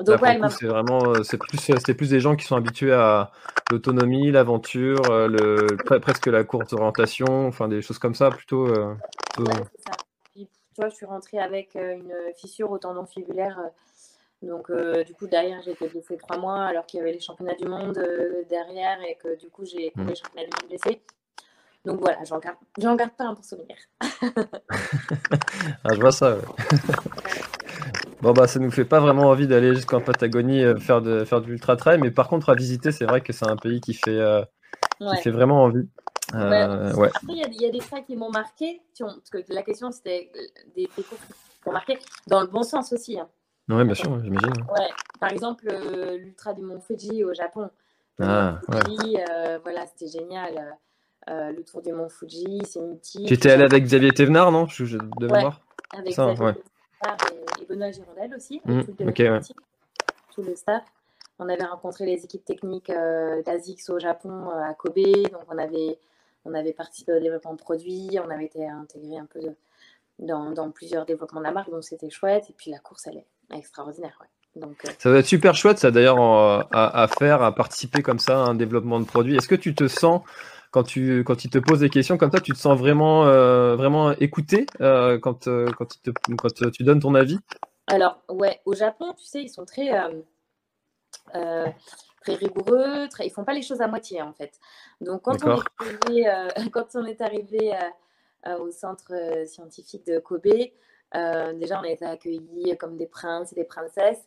[0.00, 3.30] donc, ouais, c'est vraiment, c'est plus, c'est plus des gens qui sont habitués à
[3.70, 8.64] l'autonomie, l'aventure, le, presque la courte orientation, enfin des choses comme ça, plutôt.
[8.64, 9.50] plutôt...
[9.50, 9.92] Ouais, ça.
[10.34, 13.56] Puis, tu vois, je suis rentrée avec une fissure au tendon fibulaire
[14.46, 17.20] donc, euh, du coup, derrière, j'ai été blessée trois mois alors qu'il y avait les
[17.20, 20.06] championnats du monde euh, derrière et que du coup, j'ai mmh.
[20.06, 21.02] les championnats du monde blessés.
[21.84, 23.76] Donc voilà, j'en garde, garde pas un pour souvenir.
[24.00, 26.38] ah, je vois ça.
[28.24, 31.40] bon, bah, ça nous fait pas vraiment envie d'aller jusqu'en Patagonie euh, faire de, faire
[31.40, 33.94] de l'ultra trail, mais par contre, à visiter, c'est vrai que c'est un pays qui
[33.94, 34.20] fait,
[34.98, 35.88] qui fait vraiment envie.
[36.32, 36.62] ouais.
[36.62, 40.30] Après, il y, a des trails qui m'ont marqué, parce que la question c'était
[40.74, 41.34] des, des courses qui
[41.66, 43.20] m'ont marqué dans le bon sens aussi.
[43.20, 43.28] Hein.
[43.68, 44.52] Oui, bien sûr, j'imagine.
[44.70, 44.88] Ouais.
[45.20, 47.70] Par exemple, euh, l'ultra du mont Fuji au Japon.
[48.20, 50.76] Ah, Fuji, euh, voilà, c'était génial.
[51.30, 53.26] Euh, le tour du mont Fuji, c'est mythique.
[53.26, 54.66] Tu étais allé avec Xavier Thévenard, non?
[54.66, 55.44] Je, je, de ouais,
[55.96, 56.60] Avec Ça, Xavier
[57.02, 58.60] et, et, Benoît Girondel aussi.
[58.64, 59.40] Mmh, tout, okay, ouais.
[60.34, 60.84] tout, le staff.
[61.38, 62.92] On avait rencontré les équipes techniques
[63.44, 64.94] d'ASICS au Japon, à Kobe.
[64.96, 65.98] Donc, on avait,
[66.44, 68.18] on avait participé au développement de produits.
[68.24, 69.54] On avait été intégré un peu de,
[70.20, 71.70] dans, dans, plusieurs développements de la marque.
[71.70, 72.50] Donc, c'était chouette.
[72.50, 74.16] Et puis, la course, elle est extraordinaire.
[74.56, 76.18] Donc, euh, Ça va être super chouette, ça d'ailleurs,
[76.72, 79.36] à, faire, à participer comme ça à un développement de produit.
[79.36, 80.22] Est-ce que tu te sens,
[80.74, 83.76] quand tu quand ils te posent des questions comme ça, tu te sens vraiment, euh,
[83.76, 87.38] vraiment écouté euh, quand, quand, te, quand tu donnes ton avis?
[87.86, 89.90] Alors, ouais, au Japon, tu sais, ils sont très,
[91.30, 94.58] très rigoureux, très, ils font pas les choses à moitié en fait.
[95.00, 97.72] Donc, quand on est arrivé, quand on est arrivé
[98.58, 99.12] au centre
[99.46, 100.48] scientifique de Kobe,
[101.14, 104.26] euh, déjà, on a été accueillis comme des princes et des princesses.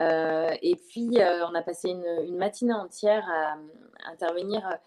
[0.00, 3.56] Euh, et puis, euh, on a passé une, matinée entière à,
[4.10, 4.78] intervenir.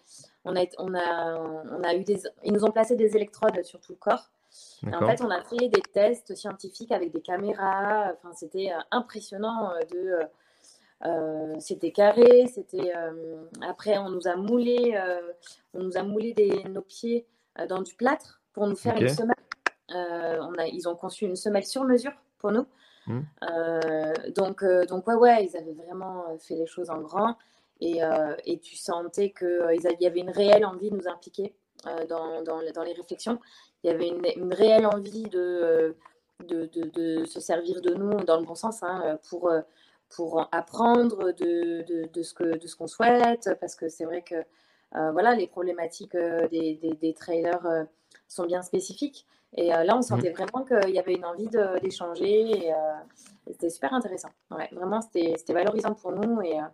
[0.44, 1.38] On a, on, a,
[1.70, 4.30] on a eu des, ils nous ont placé des électrodes sur tout le corps.
[4.86, 8.12] en fait, on a fait des tests scientifiques avec des caméras.
[8.14, 11.60] Enfin, c'était impressionnant de.
[11.60, 12.46] c'était carré.
[12.46, 12.92] C'était
[13.60, 14.98] après, on nous a moulé,
[15.74, 17.26] on nous a moulé des, nos pieds
[17.68, 19.36] dans du plâtre pour nous faire une semelle
[19.94, 22.66] euh, on a, ils ont conçu une semelle sur mesure pour nous.
[23.06, 23.20] Mmh.
[23.50, 27.36] Euh, donc, euh, donc ouais, ouais, ils avaient vraiment fait les choses en grand.
[27.80, 27.98] Et,
[28.44, 31.52] et tu sentais qu'il y avait une réelle envie de nous impliquer
[32.08, 33.40] dans, dans, les réflexions.
[33.82, 35.96] Il y avait une, réelle envie de,
[36.46, 39.50] de, de, se servir de nous dans le bon sens hein, pour,
[40.10, 43.50] pour apprendre de, de, ce que, de qu'on souhaite.
[43.60, 44.44] Parce que c'est vrai que
[44.92, 46.16] voilà, les problématiques
[46.52, 47.86] des, des trailers
[48.28, 49.26] sont bien spécifiques.
[49.56, 50.02] Et euh, là, on mmh.
[50.02, 51.48] sentait vraiment qu'il y avait une envie
[51.82, 52.50] d'échanger.
[52.50, 52.76] Et, euh,
[53.46, 54.30] c'était super intéressant.
[54.50, 56.64] Ouais, vraiment, c'était valorisant pour nous et euh,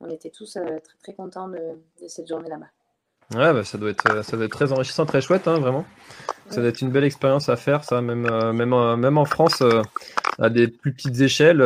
[0.00, 1.58] on était tous très, très contents de,
[2.00, 2.68] de cette journée là-bas.
[3.34, 5.84] Ouais, bah, ça, doit être, ça doit être très enrichissant, très chouette, hein, vraiment.
[6.50, 9.62] Ça doit être une belle expérience à faire, ça, même, même, même en France,
[10.38, 11.58] à des plus petites échelles,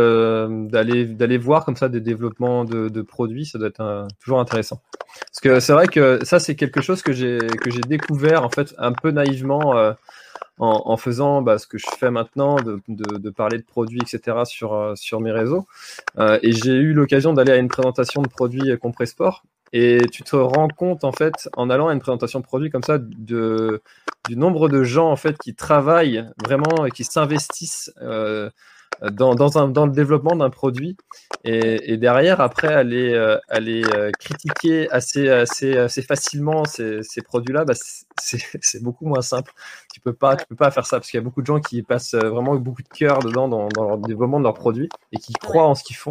[0.71, 4.81] d'aller voir comme ça des développements de, de produits, ça doit être toujours intéressant.
[5.19, 7.41] Parce que c'est vrai que ça, c'est quelque chose que j'ai
[7.89, 9.75] découvert, en fait, un peu naïvement
[10.59, 14.39] en, faisant bah, ce que je fais maintenant, de, de, parler de produits, etc.
[14.45, 15.67] sur, euh, sur mes réseaux.
[16.19, 19.45] Euh, et j'ai eu l'occasion d'aller à une présentation de produits Compressport.
[19.73, 22.85] Et tu te rends compte, en fait, en allant à une présentation de produits comme
[22.85, 23.83] ça, de,
[24.29, 28.49] du nombre de gens, en fait, qui travaillent vraiment et qui s'investissent euh,
[29.11, 30.97] dans, dans, un, dans le développement d'un produit
[31.45, 37.23] et, et, derrière, après, aller, euh, aller euh, critiquer assez, assez, assez facilement ces, ces
[37.23, 37.75] produits-là, bah,
[38.19, 39.53] c'est beaucoup moins simple.
[39.93, 41.61] Tu peux pas, tu peux pas faire ça parce qu'il y a beaucoup de gens
[41.61, 45.19] qui passent vraiment beaucoup de cœur dedans dans, dans le développement de leurs produits et
[45.19, 46.11] qui croient en ce qu'ils font.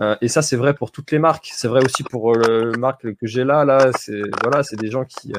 [0.00, 1.50] Euh, et ça, c'est vrai pour toutes les marques.
[1.52, 3.64] C'est vrai aussi pour le marque que j'ai là.
[3.64, 5.32] Là, c'est voilà, c'est des gens qui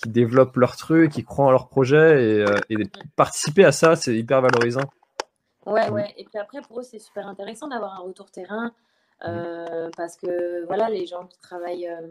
[0.00, 2.76] qui développent leur truc, qui croient en leur projet et, et
[3.16, 4.88] participer à ça, c'est hyper valorisant.
[5.68, 6.14] Ouais, ouais.
[6.16, 8.72] Et puis après, pour eux, c'est super intéressant d'avoir un retour terrain
[9.24, 12.08] euh, parce que voilà, les gens qui travaillent euh,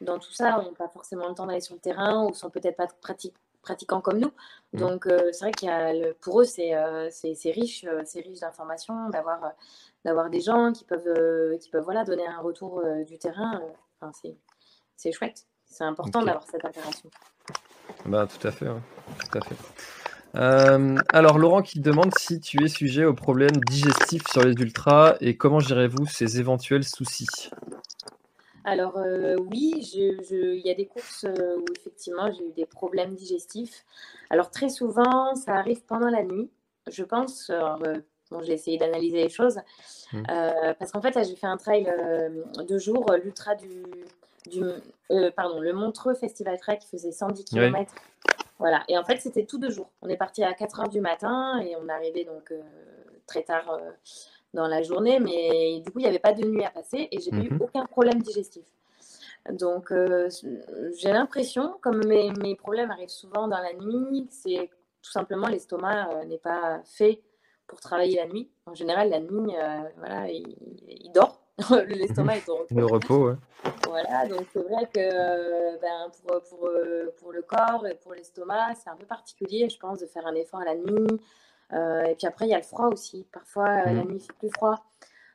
[0.00, 2.76] dans tout ça n'ont pas forcément le temps d'aller sur le terrain ou sont peut-être
[2.76, 2.88] pas
[3.62, 4.32] pratiquants comme nous.
[4.72, 4.78] Mmh.
[4.78, 6.72] Donc, euh, c'est vrai qu'il y a le, pour eux, c'est
[7.10, 9.52] c'est riche, c'est riche d'informations, d'avoir
[10.04, 13.62] d'avoir des gens qui peuvent, qui peuvent voilà, donner un retour du terrain.
[14.00, 14.12] Enfin,
[14.96, 15.46] c'est chouette.
[15.66, 17.10] C'est important d'avoir cette interaction.
[18.04, 18.66] Bah, tout à fait.
[18.66, 19.56] Tout à fait.
[20.36, 25.16] Euh, alors Laurent qui demande si tu es sujet aux problèmes digestifs sur les ultras
[25.20, 27.50] et comment gérez-vous ces éventuels soucis?
[28.64, 33.14] Alors euh, oui, il y a des courses euh, où effectivement j'ai eu des problèmes
[33.14, 33.84] digestifs.
[34.28, 36.48] Alors très souvent ça arrive pendant la nuit,
[36.88, 37.50] je pense.
[38.30, 39.58] bon, j'ai essayé d'analyser les choses
[40.12, 40.22] mmh.
[40.78, 41.92] parce qu'en fait j'ai fait un trail
[42.68, 43.82] de jour, l'ultra du,
[44.48, 44.62] du
[45.34, 47.92] pardon, le Montreux Festival Trail qui faisait 110 km.
[48.60, 48.84] Voilà.
[48.88, 49.90] Et en fait, c'était tout deux jours.
[50.02, 52.60] On est parti à 4 heures du matin et on est arrivé donc euh,
[53.26, 53.90] très tard euh,
[54.52, 55.18] dans la journée.
[55.18, 57.62] Mais du coup, il n'y avait pas de nuit à passer et j'ai eu mhm.
[57.62, 58.66] aucun problème digestif.
[59.50, 60.28] Donc, euh,
[60.98, 64.68] j'ai l'impression, comme mes, mes, problèmes arrivent souvent dans la nuit, c'est
[65.00, 67.22] tout simplement l'estomac n'est pas fait
[67.66, 68.50] pour travailler la nuit.
[68.66, 69.54] En général, la nuit,
[69.96, 71.39] voilà, il dort.
[71.88, 72.74] L'estomac est au repos.
[72.74, 73.32] Le repos,
[73.86, 78.74] Voilà, donc c'est vrai que ben, pour, pour, euh, pour, le corps et pour l'estomac,
[78.74, 81.20] c'est un peu particulier, je pense, de faire un effort à la nuit.
[81.72, 83.26] Euh, et puis après, il y a le froid aussi.
[83.32, 84.08] Parfois, euh, la mm.
[84.08, 84.84] nuit, il fait plus froid.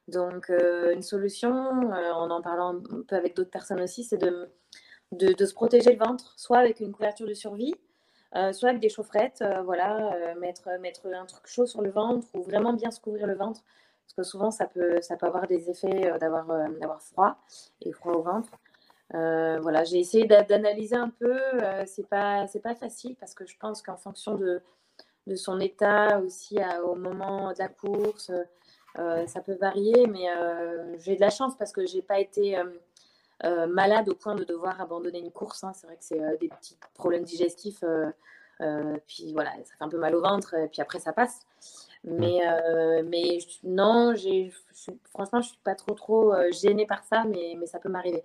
[0.07, 4.49] Donc, une solution, en en parlant un peu avec d'autres personnes aussi, c'est de,
[5.11, 7.73] de, de, se protéger le ventre, soit avec une couverture de survie,
[8.51, 12.73] soit avec des chaufferettes, voilà, mettre, mettre un truc chaud sur le ventre ou vraiment
[12.73, 13.61] bien se couvrir le ventre
[14.05, 17.37] parce que souvent, ça peut, ça peut avoir des effets euh, d'avoir, euh, d'avoir froid
[17.81, 18.49] et froid au ventre.
[19.13, 21.39] Euh, voilà, j'ai essayé d'analyser un peu.
[21.85, 24.61] c'est pas, c'est pas facile parce que je pense qu'en fonction de,
[25.27, 28.31] de son état aussi au moment de la course,
[28.95, 30.07] ça peut varier.
[30.07, 30.25] Mais
[30.97, 32.59] j'ai de la chance parce que j'ai pas été
[33.43, 35.63] malade au point de devoir abandonner une course.
[35.63, 35.73] Hein.
[35.75, 37.83] C'est vrai que c'est des petits problèmes digestifs.
[39.05, 40.55] puis voilà, ça fait un peu mal au ventre.
[40.55, 41.45] Et puis après, ça passe.
[42.05, 44.13] Mais, euh, mais non,
[45.09, 47.89] franchement, je ne suis pas trop, trop euh, gênée par ça, mais, mais ça peut
[47.89, 48.23] m'arriver.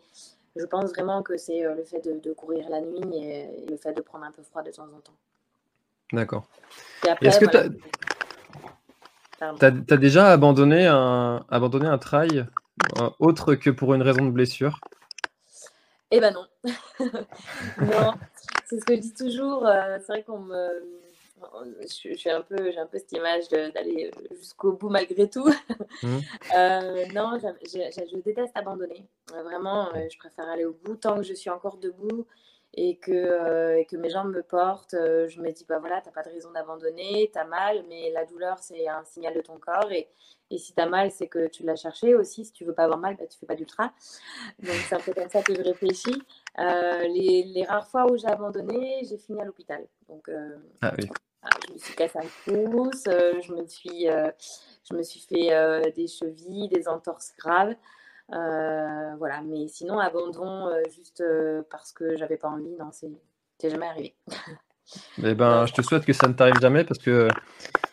[0.55, 3.95] Je pense vraiment que c'est euh, le fait de, courir la nuit et, le fait
[3.95, 5.15] de prendre un peu froid de temps en temps.
[6.13, 6.45] D'accord.
[7.23, 7.57] Est-ce que tu
[9.95, 9.97] as...
[9.97, 12.47] déjà abandonné un, abandonné un trail
[13.19, 14.79] autre que pour une raison de blessure?
[16.11, 16.45] Eh ben non.
[17.81, 18.15] non,
[18.67, 19.67] c'est ce que je dis toujours.
[19.67, 21.01] c'est vrai qu'on me
[21.83, 25.49] je, suis un peu, j'ai un peu cette image d'aller jusqu'au bout malgré tout.
[26.03, 26.19] Mmh.
[26.57, 29.07] Euh, non, je déteste abandonner.
[29.29, 32.27] Vraiment, euh, je préfère aller au bout tant que je suis encore debout
[32.75, 34.95] et que, euh, que mes jambes me portent.
[34.95, 38.25] je me dis, bah voilà, t'as pas de raison d'abandonner, tu as mal, mais la
[38.25, 39.91] douleur, c'est un signal de ton corps.
[39.91, 40.09] Et,
[40.51, 42.45] et si tu as mal, c'est que tu l'as cherché aussi.
[42.45, 43.93] Si tu veux pas avoir mal, bah, tu fais pas d'ultra.
[44.61, 46.23] Donc, c'est un peu comme ça que je réfléchis.
[46.57, 49.85] les, les, rares fois où j'ai abandonné, j'ai fini à l'hôpital.
[50.09, 50.31] Donc,
[50.83, 51.11] ah oui.
[51.43, 54.31] Je me suis cassé un pouce, euh, je me suis, euh,
[54.89, 57.75] je me suis fait euh, des chevilles, des entorses graves.
[58.29, 61.23] voilà, mais sinon, abandon juste
[61.71, 64.15] parce que j'avais pas envie, non, c'est jamais arrivé.
[65.23, 67.29] Eh ben, je te souhaite que ça ne t'arrive jamais parce que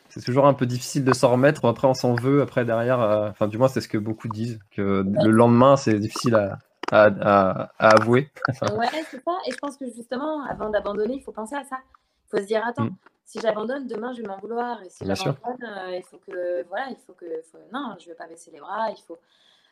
[0.09, 1.63] c'est toujours un peu difficile de s'en remettre.
[1.65, 2.41] Après, on s'en veut.
[2.41, 2.97] Après, derrière,
[3.29, 6.57] enfin, du moins, c'est ce que beaucoup disent, que le lendemain, c'est difficile à,
[6.91, 8.31] à, à, avouer.
[8.47, 9.37] ouais, c'est ça.
[9.45, 11.77] Et je pense que justement, avant d'abandonner, il faut penser à ça.
[12.25, 12.95] Il faut se dire, attends, mm
[13.27, 14.81] si j'abandonne, demain, je vais m'en vouloir.
[14.83, 17.25] Et si j'abandonne, euh, il faut que, voilà, il faut que,
[17.73, 18.89] non, je ne vais pas baisser les bras.
[18.89, 19.17] Il faut,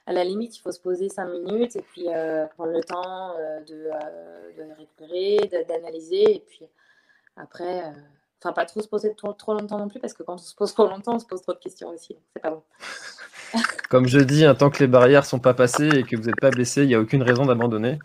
[0.06, 3.34] à la limite, il faut se poser cinq minutes et puis euh, prendre le temps
[3.38, 3.90] euh, de,
[4.58, 6.36] de, récupérer, d'analyser.
[6.36, 6.68] Et puis
[7.38, 7.82] après,
[8.42, 10.54] enfin, pas trop se poser trop, trop, longtemps non plus parce que quand on se
[10.54, 12.18] pose trop longtemps, on se pose trop de questions aussi.
[12.34, 12.64] C'est pas bon.
[13.90, 16.50] Comme je dis, tant que les barrières sont pas passées et que vous n'êtes pas
[16.50, 18.00] blessé, il n'y a aucune raison d'abandonner.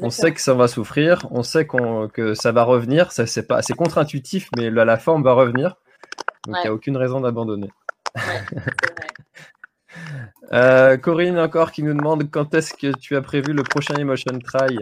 [0.00, 3.12] On sait que ça va souffrir, on sait que ça va revenir.
[3.12, 5.76] c'est pas, c'est contre-intuitif, mais la, forme va revenir.
[6.46, 7.70] Donc il n'y a aucune raison d'abandonner.
[10.52, 14.38] Euh, Corinne encore qui nous demande quand est-ce que tu as prévu le prochain Emotion
[14.38, 14.78] Try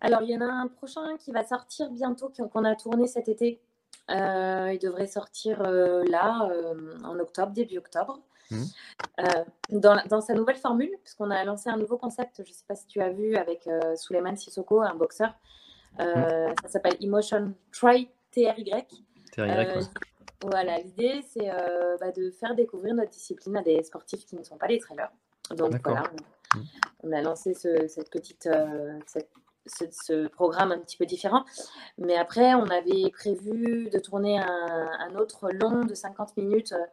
[0.00, 3.28] Alors il y en a un prochain qui va sortir bientôt, qu'on a tourné cet
[3.28, 3.60] été.
[4.08, 6.48] il devrait sortir là,
[7.04, 8.20] en octobre, début octobre.
[8.52, 9.78] Mmh.
[9.78, 12.74] Dans, dans, sa nouvelle formule, puisqu'on a lancé un nouveau concept, je ne sais pas
[12.74, 15.34] si tu as vu avec Suleiman Sissoko, un boxeur.
[15.98, 16.54] Mmh.
[16.62, 19.04] Ça s'appelle Emotion Try TRY.
[19.32, 19.88] TRY
[20.42, 24.42] voilà, l'idée, c'est euh, bah, de faire découvrir notre discipline à des sportifs qui ne
[24.42, 25.10] sont pas des trailers.
[25.50, 26.04] Donc voilà,
[27.02, 27.12] on, mmh.
[27.12, 28.98] a lancé ce, cette petite, euh,
[29.66, 31.44] ce, programme un petit peu différent.
[31.98, 36.84] Mais après, on avait prévu de tourner un, autre long de 50 minutes euh,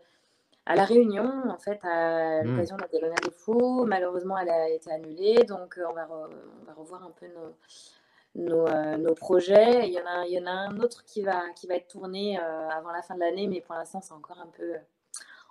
[0.69, 2.47] à La Réunion, en fait, à mmh.
[2.47, 3.85] l'occasion de la Diagonale des Fous.
[3.85, 5.43] Malheureusement, elle a été annulée.
[5.43, 7.55] Donc, on va, on va revoir un peu nos
[8.37, 9.87] euh, nos, projets.
[9.87, 11.87] Il y, en a, il y en a un autre qui va, qui va être
[11.87, 14.79] tourné euh, avant la fin de l'année, mais pour l'instant, c'est encore un peu euh,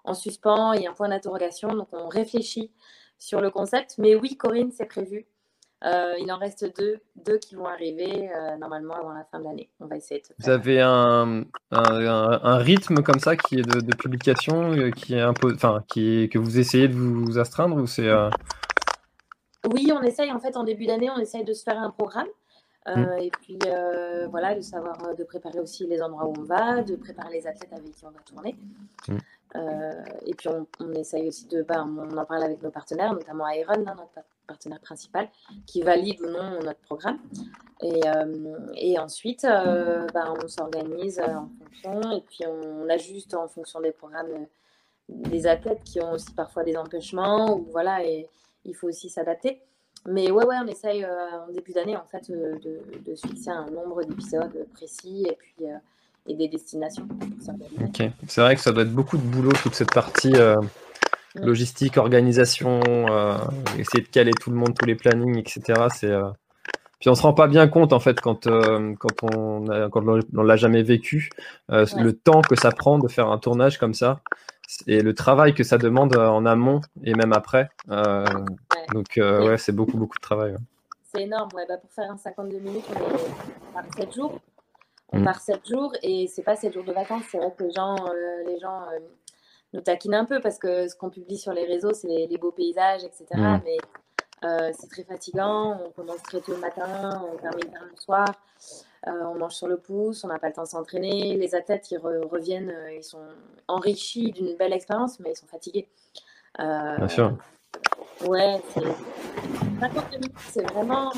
[0.05, 0.73] en suspens.
[0.75, 2.73] Il y a un point d'interrogation, donc on réfléchit
[3.19, 3.97] sur le concept.
[3.99, 5.27] Mais oui, Corinne, c'est prévu.
[5.83, 9.70] Il en reste deux, deux qui vont arriver normalement avant la fin de l'année.
[9.81, 14.91] On va essayer de Vous avez un, un, rythme comme ça qui est de, publication
[14.91, 18.11] qui est enfin, qui que vous essayez de vous astreindre ou c'est
[19.72, 22.29] Oui, on essaye en fait en début d'année, on essaye de se faire un programme.
[22.97, 23.01] Mmh.
[23.01, 26.45] Euh, et puis euh, voilà, de savoir, euh, de préparer aussi les endroits où on
[26.45, 28.57] va, de préparer les athlètes avec qui on va tourner.
[29.09, 29.16] Mmh.
[29.55, 33.84] Et puis on, essaye aussi de, bah, on en parle avec nos partenaires, notamment Iron,
[33.86, 35.28] hein, notre partenaire principal,
[35.66, 37.18] qui valide ou non notre programme.
[37.82, 38.01] Et,
[38.76, 44.46] et ensuite, bah, on s'organise en fonction et puis on ajuste en fonction des programmes
[45.09, 48.28] des athlètes qui ont aussi parfois des empêchements ou voilà, et
[48.64, 49.62] il faut aussi s'adapter.
[50.07, 53.66] Mais ouais, ouais, on essaye euh, en début d'année en fait euh, de, fixer un
[53.66, 55.76] nombre d'épisodes précis et puis euh,
[56.29, 57.07] et des destinations.
[57.81, 60.35] Ok, c'est vrai que ça doit être beaucoup de boulot toute cette partie
[61.35, 62.81] logistique, organisation,
[63.79, 65.87] essayer de caler tout le monde, tous les plannings, etc.
[65.95, 66.12] C'est
[67.01, 68.49] puis on se rend pas bien compte en fait quand
[68.99, 70.05] quand on quand
[70.37, 71.31] on l'a jamais vécu
[71.68, 74.20] le temps que ça prend de faire un tournage comme ça
[74.87, 77.68] et le travail que ça demande en amont et même après.
[78.93, 80.57] Donc, euh, ouais, c'est beaucoup, beaucoup de travail.
[81.12, 81.49] C'est énorme.
[81.55, 84.41] Ouais, bah, pour faire un 52 minutes, on, part 7 jours.
[85.12, 85.24] On mm.
[85.24, 87.24] part 7 jours et c'est pas 7 jours de vacances.
[87.30, 88.98] C'est vrai que les gens, euh, les gens euh,
[89.72, 92.52] nous taquinent un peu parce que ce qu'on publie sur les réseaux, c'est les, beaux
[92.52, 93.26] paysages, etc.
[93.34, 93.61] Mm.
[93.64, 95.78] Mais c'est très fatigant.
[95.86, 98.26] On commence très tôt le matin, on termine tard le soir.
[99.06, 101.36] on mange sur le pouce, on n'a pas le temps de s'entraîner.
[101.36, 103.24] Les athlètes, ils reviennent, ils sont
[103.66, 105.88] enrichis d'une belle expérience, mais ils sont fatigués.
[106.59, 107.36] Bien sûr.
[108.26, 108.82] Ouais, c'est
[109.80, 111.12] 50 minutes, c'est vraiment,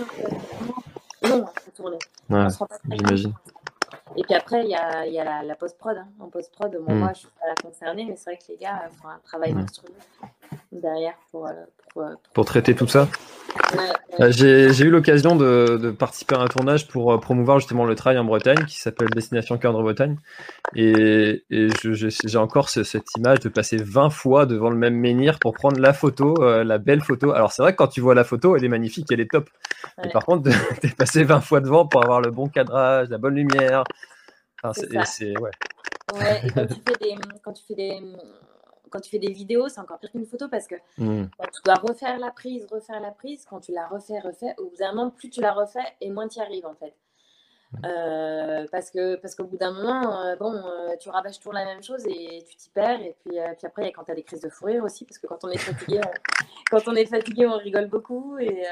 [1.22, 1.98] long à tourner.
[2.28, 2.46] Ouais,
[2.90, 3.32] j'imagine.
[4.16, 5.96] Et puis après, il y a, y a la, la post-prod.
[5.96, 6.08] Hein.
[6.18, 6.98] En post-prod, bon, mm.
[6.98, 9.94] moi, je suis pas concernée, mais c'est vrai que les gars font un travail monstrueux
[10.72, 11.52] derrière pour, euh,
[11.92, 13.08] pour, euh, pour, traiter tout ça.
[14.20, 18.18] Euh, j'ai eu l'occasion de, de, participer à un tournage pour promouvoir justement le trail
[18.18, 20.16] en Bretagne qui s'appelle Destination Cœur de Bretagne.
[20.74, 25.54] Et, et j'ai encore cette image de passer 20 fois devant le même menhir pour
[25.54, 27.32] prendre la photo, la belle photo.
[27.32, 29.48] Alors c'est vrai que quand tu vois la photo, elle est magnifique, elle est top.
[30.04, 33.34] Et par contre, t'es passé 20 fois devant pour avoir le bon cadrage, la bonne
[33.34, 33.84] lumière.
[34.74, 35.50] c'est ouais.
[36.14, 36.40] ouais.
[36.44, 38.00] et quand tu fais des, quand tu fais des,
[38.90, 41.24] quand tu fais des vidéos, c'est encore pire qu'une photo parce que mmh.
[41.24, 43.44] tu dois refaire la prise, refaire la prise.
[43.48, 46.28] Quand tu la refais, refais, au bout d'un moment, plus tu la refais et moins
[46.28, 46.94] tu y arrives en fait.
[47.72, 47.78] Mmh.
[47.84, 51.64] Euh, parce que parce qu'au bout d'un moment, euh, bon, euh, tu rabâches toujours la
[51.64, 53.00] même chose et tu t'y perds.
[53.00, 55.26] Et puis, puis après, quand tu as des crises de fou rire aussi, parce que
[55.26, 58.38] quand on est fatigué, on, quand on est fatigué, on rigole beaucoup.
[58.38, 58.64] Et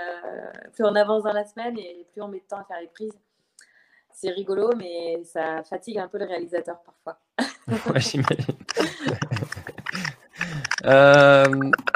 [0.72, 2.88] plus on avance dans la semaine et plus on met de temps à faire les
[2.88, 3.18] prises.
[4.20, 7.20] C'est rigolo, mais ça fatigue un peu le réalisateur parfois.
[7.92, 8.56] ouais, j'imagine.
[10.84, 11.44] Euh,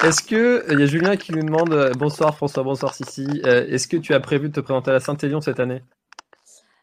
[0.02, 3.40] est-ce que il y a Julien qui nous demande euh, bonsoir François, bonsoir Sissi.
[3.46, 5.84] Euh, est-ce que tu as prévu de te présenter à la Saint-Élion cette année?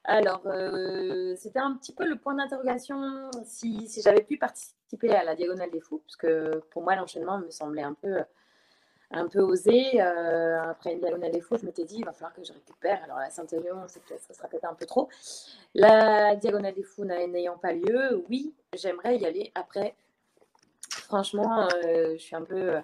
[0.05, 0.41] Alors,
[1.35, 5.69] c'était un petit peu le point d'interrogation si, si j'avais pu participer à la Diagonale
[5.71, 8.19] des Fous, parce que pour moi l'enchaînement me semblait un peu
[9.11, 9.99] un peu osé.
[9.99, 13.03] après une Diagonale des Fous, je m'étais dit il va falloir que je récupère.
[13.03, 15.09] Alors la Saint-Élion, ça sera peut-être un peu trop.
[15.73, 19.95] La Diagonale des Fous n'ayant pas lieu, oui, j'aimerais y aller après
[21.09, 22.75] franchement, euh, je suis un peu.
[22.75, 22.81] Euh,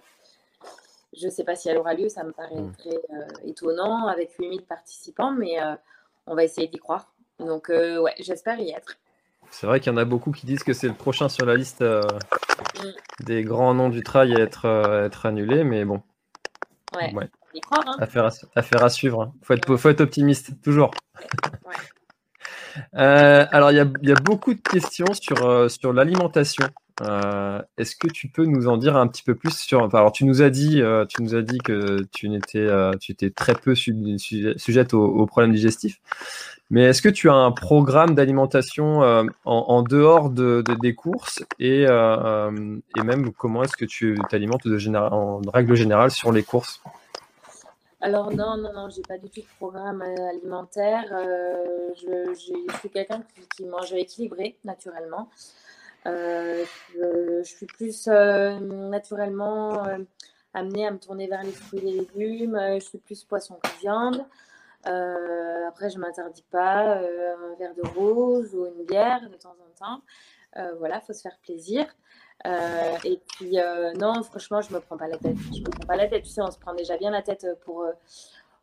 [1.18, 2.74] je ne sais pas si elle aura lieu, ça me paraît mm.
[2.78, 5.58] très euh, étonnant avec 8000 participants, mais
[6.28, 7.14] on va essayer d'y croire.
[7.40, 8.98] Donc, ouais, j'espère y être.
[9.52, 11.56] C'est vrai qu'il y en a beaucoup qui disent que c'est le prochain sur la
[11.56, 13.24] liste mm.
[13.24, 14.66] des grands noms du trail à être,
[15.06, 16.02] être annulé, mais bon.
[16.96, 17.30] Ouais, ouais.
[17.54, 17.98] Y croire, hein.
[18.00, 19.32] affaire, à, suivre.
[19.50, 19.58] Il hein.
[19.66, 20.92] faut, faut, être optimiste, toujours.
[22.94, 26.68] alors, il y a, y a, beaucoup de questions sur, sur l'alimentation
[27.02, 30.42] Est-ce que tu peux nous en dire un petit peu plus sur Alors, tu nous
[30.42, 32.68] as dit, tu nous as dit que tu n'étais,
[33.00, 36.00] tu étais très peu sujette aux, problèmes digestifs.
[36.72, 39.02] Mais est-ce que tu as un programme d'alimentation
[39.46, 44.66] en, dehors de, des courses et, et même comment est-ce que tu t'alimentes
[44.96, 46.82] en règle générale sur les courses?
[48.06, 51.06] Alors non, non, non, j'ai pas du tout de programme euh, alimentaire.
[51.12, 53.24] Euh, je, suis quelqu'un
[53.56, 55.28] qui, mange équilibré naturellement.
[56.06, 59.84] Euh, je, suis plus naturellement
[60.54, 62.60] amenée à me tourner vers les fruits et les légumes.
[62.76, 64.26] je suis plus poisson que viande.
[65.68, 70.02] après, je m'interdis pas un verre de rose ou une bière de temps en temps.
[70.78, 71.88] voilà, faut se faire plaisir.
[72.46, 75.38] Euh, et puis, euh, non, franchement, je me prends pas la tête.
[75.54, 76.24] Je me prends pas la tête.
[76.24, 77.92] Tu sais, on se prend déjà bien la tête pour, euh,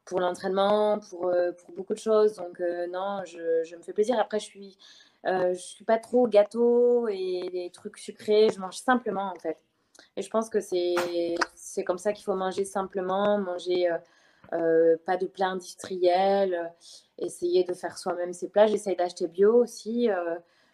[0.05, 1.32] pour l'entraînement, pour,
[1.64, 2.36] pour beaucoup de choses.
[2.36, 4.18] Donc, non, je, je, me fais plaisir.
[4.20, 4.78] Après, je suis,
[5.25, 8.49] je suis pas trop gâteau et des trucs sucrés.
[8.53, 9.62] Je mange simplement, en fait.
[10.16, 13.89] Et je pense que c'est comme ça qu'il faut manger simplement, manger
[14.51, 16.73] pas de plats industriels,
[17.18, 18.66] essayer de faire soi-même ses plats.
[18.66, 20.09] J'essaye d'acheter bio aussi.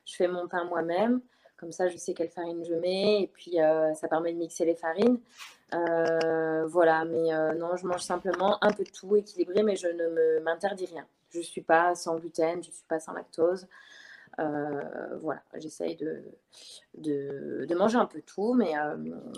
[0.05, 1.20] je fais mon pain moi-même.
[1.59, 4.64] Comme ça, je sais quelle farine je mets et puis euh, ça permet de mixer
[4.64, 5.18] les farines.
[5.74, 9.88] Euh, voilà, mais euh, non, je mange simplement un peu de tout équilibré, mais je
[9.88, 11.05] ne m'interdis rien.
[11.30, 13.66] Je ne suis pas sans gluten, je ne suis pas sans lactose.
[15.20, 16.22] Voilà, j'essaye de,
[16.97, 18.72] de, manger un peu tout, mais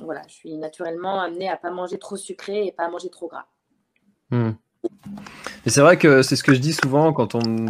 [0.03, 3.29] voilà, je suis naturellement amenée à pas manger trop sucré et pas à manger trop
[3.29, 3.47] gras.
[4.31, 4.53] Hmm.
[5.67, 7.67] Et c'est vrai que c'est ce que je dis souvent quand on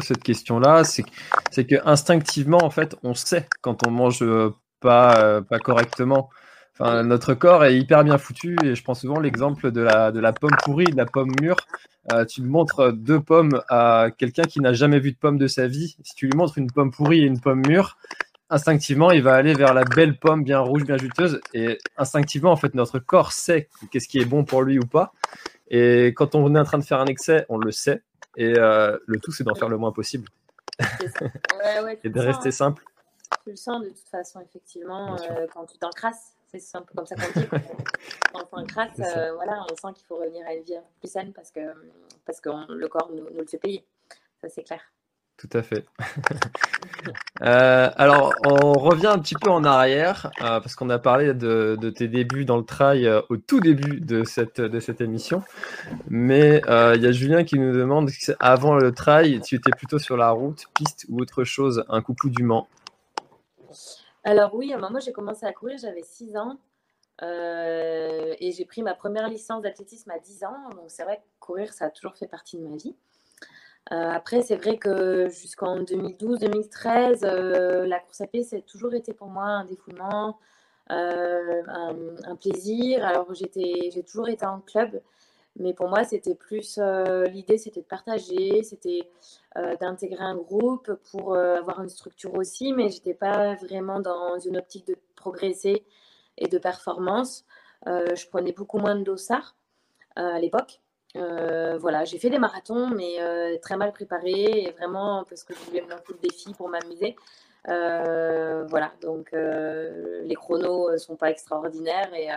[0.00, 1.04] cette question-là, c'est
[1.50, 6.30] c'est que instinctivement, en fait, on sait quand on mange euh, pas, euh, pas correctement.
[6.78, 10.18] Enfin, notre corps est hyper bien foutu et je prends souvent l'exemple de la, de
[10.18, 11.56] la pomme pourrie, de la pomme mûre.
[12.12, 15.68] Euh, tu montres deux pommes à quelqu'un qui n'a jamais vu de pomme de sa
[15.68, 15.96] vie.
[16.02, 17.96] Si tu lui montres une pomme pourrie et une pomme mûre,
[18.50, 21.40] instinctivement, il va aller vers la belle pomme bien rouge, bien juteuse.
[21.54, 25.12] Et instinctivement, en fait, notre corps sait qu'est-ce qui est bon pour lui ou pas.
[25.68, 28.02] Et quand on est en train de faire un excès, on le sait.
[28.36, 30.28] Et euh, le tout, c'est d'en faire le moins possible.
[32.02, 32.82] et de rester simple.
[33.44, 36.34] Tu le sens de toute façon, effectivement, euh, quand tu t'encrasses.
[36.58, 37.46] C'est un peu comme ça qu'on dit.
[38.32, 41.32] quand on s'encrasse, euh, voilà, on sent qu'il faut revenir à une vie plus saine
[41.32, 41.60] parce que,
[42.24, 43.84] parce que le corps nous, nous le fait payer.
[44.40, 44.80] Ça, c'est clair.
[45.36, 45.84] Tout à fait.
[47.42, 51.76] Euh, alors, on revient un petit peu en arrière, euh, parce qu'on a parlé de,
[51.90, 55.42] tes débuts dans le trail euh, au tout début de cette, de cette émission.
[56.08, 60.16] Mais il y a Julien qui nous demande avant le trail, tu étais plutôt sur
[60.16, 62.68] la route, piste ou autre chose, un coucou du Mans.
[64.24, 66.58] Alors oui, moi j'ai commencé à courir, j'avais 6 ans.
[67.22, 70.70] et j'ai pris ma première licence d'athlétisme à 10 ans.
[70.70, 72.96] Donc c'est vrai que courir, ça a toujours fait partie de ma vie.
[73.92, 79.12] Euh, après, c'est vrai que jusqu'en 2012-2013, euh, la course à pied, c'est toujours été
[79.12, 80.38] pour moi un défoulement,
[80.90, 83.04] euh, un, plaisir.
[83.04, 85.02] Alors, j'ai toujours été en club,
[85.56, 86.78] mais pour moi, c'était plus
[87.30, 89.10] l'idée, c'était de partager, c'était
[89.80, 94.86] d'intégrer un groupe pour avoir une structure aussi, mais j'étais pas vraiment dans une optique
[94.86, 95.84] de progresser
[96.38, 97.44] et de performance.
[97.86, 99.54] je prenais beaucoup moins de dossards
[100.16, 100.80] à l'époque.
[101.16, 105.54] Euh, voilà, j'ai fait des marathons, mais euh, très mal préparés, et vraiment parce que
[105.54, 107.16] je voulais me lancer le défi pour m'amuser.
[107.68, 112.28] Euh, voilà, donc les chronos sont pas extraordinaires et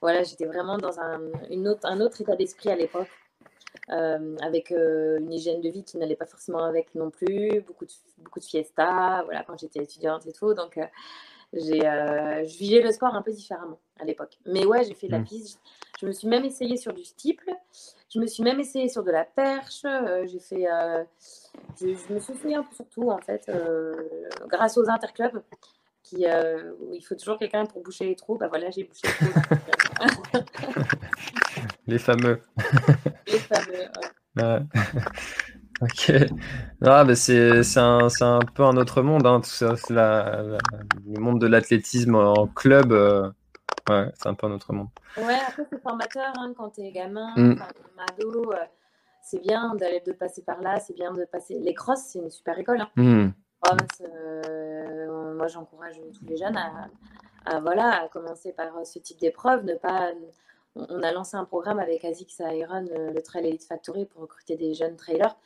[0.00, 1.20] voilà, j'étais vraiment dans un,
[1.50, 3.10] une autre, un autre état d'esprit à l'époque,
[3.88, 8.40] avec une hygiène de vie qui n'allait pas forcément avec non plus, beaucoup de, beaucoup
[8.40, 10.78] de fiesta, voilà, quand j'étais étudiante et tout, donc
[11.52, 14.38] j'ai, je vivais le sport un peu différemment à l'époque.
[14.46, 15.24] Mais ouais, j'ai fait de la mmh.
[15.24, 15.60] piste,
[16.00, 17.52] je me suis même essayée sur du steeple.
[18.12, 19.84] Je me suis même essayée sur de la perche.
[19.84, 21.02] Euh, j'ai fait, euh,
[21.80, 23.94] je, me suis essayée un peu sur tout en fait, euh,
[24.48, 25.42] grâce aux interclubs.
[26.02, 26.26] Qui,
[26.80, 28.36] où il faut toujours quelqu'un pour boucher les trous.
[28.36, 30.42] Bah voilà, j'ai bouché les trous.
[31.86, 32.40] les fameux.
[33.26, 33.88] les fameux.
[35.80, 36.12] Ok.
[36.82, 39.74] Ah, bah c'est un, un, peu un autre monde, hein, tout ça.
[39.90, 40.42] La,
[41.08, 42.92] le monde de l'athlétisme en club.
[43.88, 44.88] Ouais, c'est un peu un autre monde.
[45.16, 47.56] Ouais, après, c'est formateur hein, quand t'es gamin, mm.
[48.08, 48.52] ado.
[48.52, 48.56] Euh,
[49.22, 51.58] c'est bien d'aller de passer par là, c'est bien de passer.
[51.58, 52.80] Les crosses, c'est une super école.
[52.80, 52.90] Hein.
[52.96, 53.30] Mm.
[54.02, 59.74] Euh, moi, j'encourage tous les jeunes à, voilà, à commencer par ce type d'épreuve, ne
[59.74, 60.10] pas.
[60.74, 64.56] On a lancé un programme avec ASICS Iron, euh, le Trail Elite Factory, pour recruter
[64.56, 65.36] des jeunes trailers.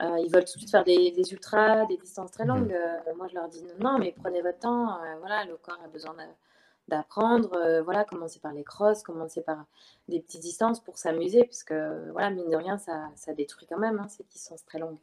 [0.00, 2.48] ils veulent tout de suite faire des, ultras, des distances très mm.
[2.48, 2.76] longues.
[3.16, 4.98] moi, je leur dis non, mais prenez votre temps.
[5.18, 6.20] voilà, le corps a besoin de
[6.90, 9.64] d'apprendre, euh, voilà, commencer par les crosses, commencer par
[10.08, 11.74] des petites distances pour s'amuser, puisque
[12.12, 14.98] voilà, mine de rien, ça, ça détruit quand même hein, ces distances très longues.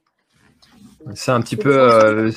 [1.13, 2.31] C'est un petit peu, euh,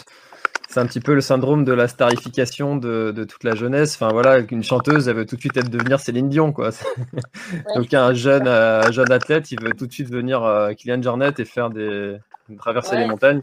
[0.68, 3.94] c'est un petit peu le syndrome de la starification de, toute la jeunesse.
[3.94, 6.70] Enfin voilà, une chanteuse, elle veut tout de suite être devenir Céline Dion, quoi.
[7.74, 11.32] Donc un jeune, euh, jeune athlète, il veut tout de suite venir euh, Kylian Jornet
[11.38, 12.18] et faire des
[12.58, 13.42] traverser les montagnes.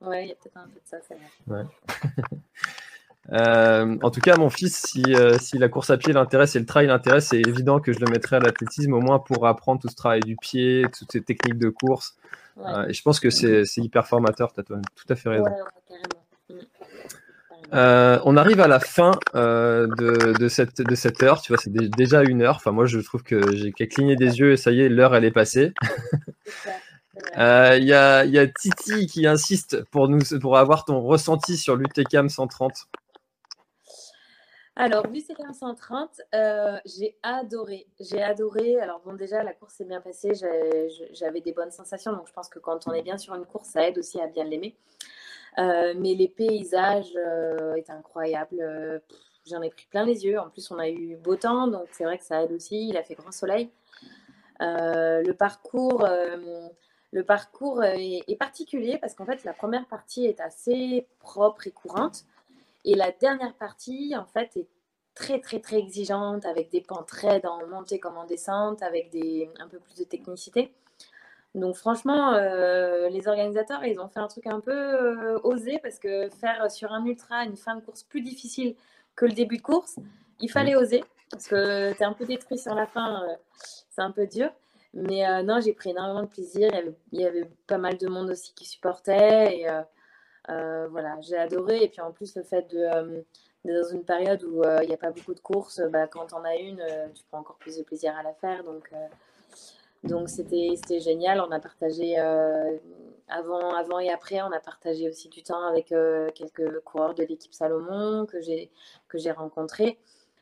[0.00, 1.16] Ouais, il y a peut-être un peu de ça, c'est
[1.46, 1.64] vrai.
[3.32, 5.02] Euh, en tout cas, mon fils, si,
[5.40, 8.06] si, la course à pied l'intéresse et le trail l'intéresse, c'est évident que je le
[8.10, 11.58] mettrai à l'athlétisme au moins pour apprendre tout ce travail du pied, toutes ces techniques
[11.58, 12.16] de course.
[12.88, 15.50] et je pense que c'est hyper formateur, tu as tout à fait raison.
[17.72, 21.40] Euh, on arrive à la fin euh, de, cette, de cette heure.
[21.40, 22.56] Tu vois, c'est déjà une heure.
[22.56, 25.14] Enfin, moi, je trouve que j'ai qu'à cligner des yeux et ça y est, l'heure,
[25.14, 25.72] elle est passée.
[27.38, 32.28] Euh, il y, a, Titi qui insiste pour, nous, pour avoir ton ressenti sur l'UTCAM
[32.28, 32.88] 130.
[34.76, 36.20] Alors, l'UTCAM 130,
[36.84, 37.86] j'ai adoré.
[38.00, 38.80] J'ai adoré.
[38.80, 40.32] Alors, bon, déjà, la course s'est bien passée.
[41.12, 42.12] J'avais des bonnes sensations.
[42.12, 44.26] Donc, je pense que quand on est bien sur une course, ça aide aussi à
[44.26, 44.76] bien l'aimer.
[45.58, 48.60] Euh, mais les paysages euh, étaient incroyables.
[48.60, 48.98] Euh,
[49.46, 50.38] j'en ai pris plein les yeux.
[50.38, 52.88] En plus, on a eu beau temps, donc c'est vrai que ça aide aussi.
[52.88, 53.70] Il a fait grand soleil.
[54.60, 56.06] le parcours,
[57.12, 61.70] le parcours est, est particulier parce qu'en fait, la première partie est assez propre et
[61.70, 62.24] courante.
[62.84, 64.68] Et la dernière partie, en fait, est
[65.14, 69.48] très, très, très exigeante avec des pentes raides en montée comme en descente, avec des,
[69.58, 70.72] un peu plus de technicité.
[71.54, 76.00] Donc franchement, euh, les organisateurs, ils ont fait un truc un peu euh, osé parce
[76.00, 78.74] que faire sur un ultra une fin de course plus difficile
[79.14, 79.96] que le début de course,
[80.40, 83.34] il fallait oser parce que tu es un peu détruit sur la fin, euh,
[83.90, 84.50] c'est un peu dur.
[84.94, 86.70] Mais non, j'ai pris énormément de plaisir.
[87.10, 89.58] Il y, avait, pas mal de monde aussi qui supportait.
[89.58, 89.66] Et
[90.48, 91.82] voilà, j'ai adoré.
[91.82, 93.24] Et puis en plus, le fait de,
[93.64, 96.56] dans une période où il n'y a pas beaucoup de courses, bah, quand on a
[96.56, 96.84] une,
[97.14, 98.64] tu prends encore plus de plaisir à la faire.
[98.64, 98.90] Donc
[100.04, 101.40] donc c'était génial.
[101.40, 102.76] On a partagé euh,
[103.28, 107.24] avant, avant et après, on a partagé aussi du temps avec euh, quelques coureurs de
[107.24, 109.98] l'équipe Salomon que j'ai rencontrés.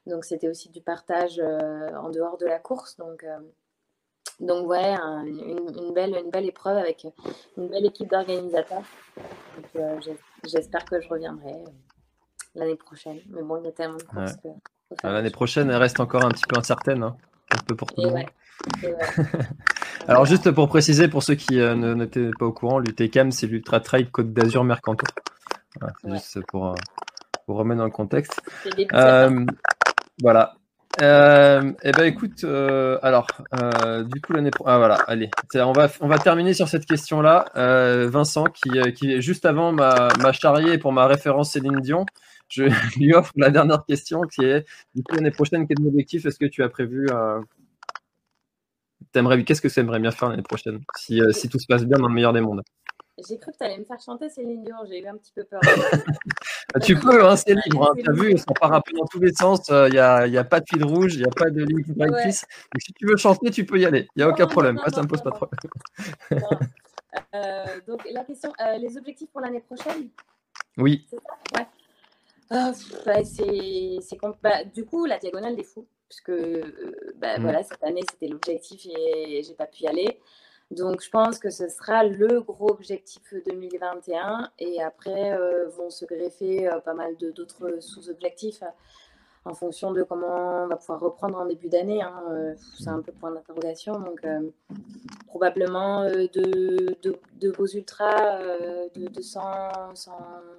[0.06, 2.96] Donc c'était aussi du partage euh, en dehors de la course.
[2.96, 3.24] Donc,
[4.42, 7.06] donc ouais, une, belle, une belle épreuve avec
[7.56, 8.82] une belle équipe d'organisateurs.
[10.44, 11.54] J'espère que je reviendrai
[12.54, 13.20] l'année prochaine.
[13.30, 14.48] Mais bon, il y a tellement de courses que...
[15.06, 17.02] L'année prochaine, elle reste encore un petit peu incertaine.
[17.02, 17.16] Hein.
[17.50, 18.26] Un peu pour tout le monde.
[20.08, 23.80] Alors juste pour préciser, pour ceux qui euh, n'étaient pas au courant, l'UTCAM, c'est l'Ultra
[23.80, 25.08] Trail Côte d'Azur Mercantour.
[26.04, 26.74] juste pour, euh,
[27.46, 28.40] pour, remettre dans le contexte.
[28.92, 29.46] Euh,
[30.20, 30.54] voilà.
[31.00, 32.44] Euh, eh ben écoute,
[33.02, 33.26] alors
[34.04, 37.46] du coup l'année ah voilà, allez, on va terminer sur cette question-là.
[38.08, 42.04] Vincent qui, qui juste avant m'a charrié pour ma référence Céline Dion.
[42.48, 42.64] Je
[42.98, 46.44] lui offre la dernière question qui est du coup l'année prochaine quel objectif est-ce que
[46.46, 47.08] tu as prévu
[49.12, 50.80] Qu'est-ce que tu aimerais bien faire l'année prochaine
[51.10, 52.62] euh, si, tout se passe bien dans le meilleur des mondes?
[53.28, 55.44] J'ai cru que tu allais me faire chanter Céline Dion, j'ai eu un petit peu
[55.44, 55.60] peur.
[56.72, 57.90] Bah, tu peux, hein, c'est libre.
[57.90, 57.94] Hein.
[58.02, 59.68] Tu as vu, part un peu dans tous les sens.
[59.68, 61.84] Il euh, n'y a, a, pas de fil rouge, il n'y a pas de ligne
[61.98, 62.32] ouais.
[62.32, 64.08] si tu veux chanter, tu peux y aller.
[64.16, 64.78] Il n'y a aucun problème.
[64.78, 65.60] ça ne me pose pas de problème.
[67.34, 70.08] Euh, donc, la question, les objectifs pour l'année prochaine?
[70.78, 71.06] Oui.
[71.10, 71.58] C'est ça?
[71.58, 71.66] Ouais.
[72.48, 72.72] Ah,
[73.04, 73.98] bah, c'est,
[74.42, 77.42] bah, du coup, la diagonale des fous puisque euh, bah, mmh.
[77.42, 80.20] voilà, cette année, c'était l'objectif et j'ai pas pu y aller.
[80.72, 84.50] Donc, je pense que ce sera le gros objectif 2021.
[84.58, 88.62] Et après, euh, vont se greffer euh, pas mal d'autres sous-objectifs
[89.44, 92.00] en fonction de comment on va pouvoir reprendre en début d'année.
[92.00, 92.54] Hein.
[92.78, 93.98] c'est un peu point d'interrogation.
[93.98, 94.24] Donc,
[95.26, 98.38] probablement de, de, beaux ultras
[98.94, 99.96] de, 100,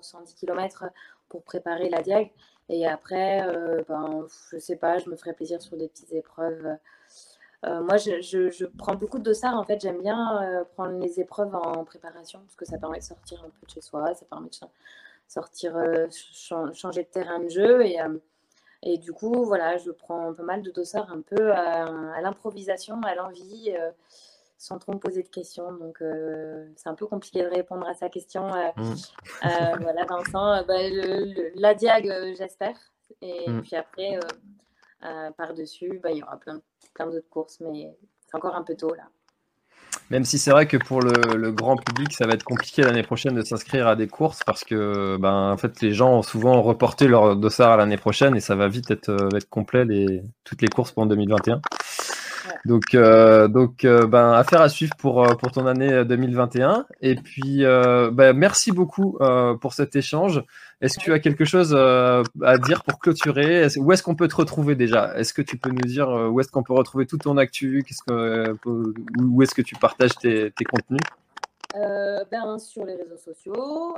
[0.01, 0.83] 110 km
[1.29, 2.29] pour préparer la Diag.
[2.69, 6.77] Et après, euh, ben, je sais pas, je me ferai plaisir sur des petites épreuves.
[7.65, 9.57] Euh, moi, je, je, prends beaucoup de dossards.
[9.57, 13.03] En fait, j'aime bien euh, prendre les épreuves en préparation parce que ça permet de
[13.03, 14.55] sortir un peu de chez soi, ça permet de
[15.27, 15.73] sortir,
[16.73, 17.85] changer de terrain de jeu.
[17.85, 17.97] Et,
[18.81, 23.15] et du coup, voilà, je prends pas mal de dossards un peu à, l'improvisation, à
[23.15, 23.73] l'envie
[24.63, 25.73] sans trop me poser de questions.
[25.73, 28.47] Donc, euh, c'est un peu compliqué de répondre à sa question.
[28.47, 28.95] Euh, mm.
[29.45, 30.89] euh, voilà, Vincent, bah,
[31.55, 32.77] la diag, j'espère.
[33.21, 33.61] Et mm.
[33.61, 34.19] puis après,
[35.37, 36.61] par-dessus, bah, il y aura plein,
[36.93, 37.95] plein d'autres courses, mais
[38.25, 39.03] c'est encore un peu tôt là.
[40.09, 43.35] Même si c'est vrai que pour le, grand public, ça va être compliqué l'année prochaine
[43.35, 47.07] de s'inscrire à des courses parce que ben, en fait, les gens ont souvent reporté
[47.07, 50.67] leur dossard à l'année prochaine et ça va vite être, être complet les, toutes les
[50.67, 51.61] courses pour 2021.
[52.65, 56.85] Donc, euh, donc euh, ben, affaire à suivre pour, euh, pour ton année 2021.
[57.01, 59.17] Et puis, ben, merci beaucoup
[59.61, 60.43] pour cet échange.
[60.81, 63.67] Est-ce que tu as quelque chose à dire pour clôturer?
[63.77, 65.13] Où est-ce qu'on peut te retrouver déjà?
[65.17, 67.83] Est-ce que tu peux nous dire où est-ce qu'on peut retrouver tout ton actu?
[67.87, 71.01] Qu'est-ce que, Où est-ce que tu partages tes, tes contenus?
[71.73, 73.95] Ben, Sur les réseaux sociaux,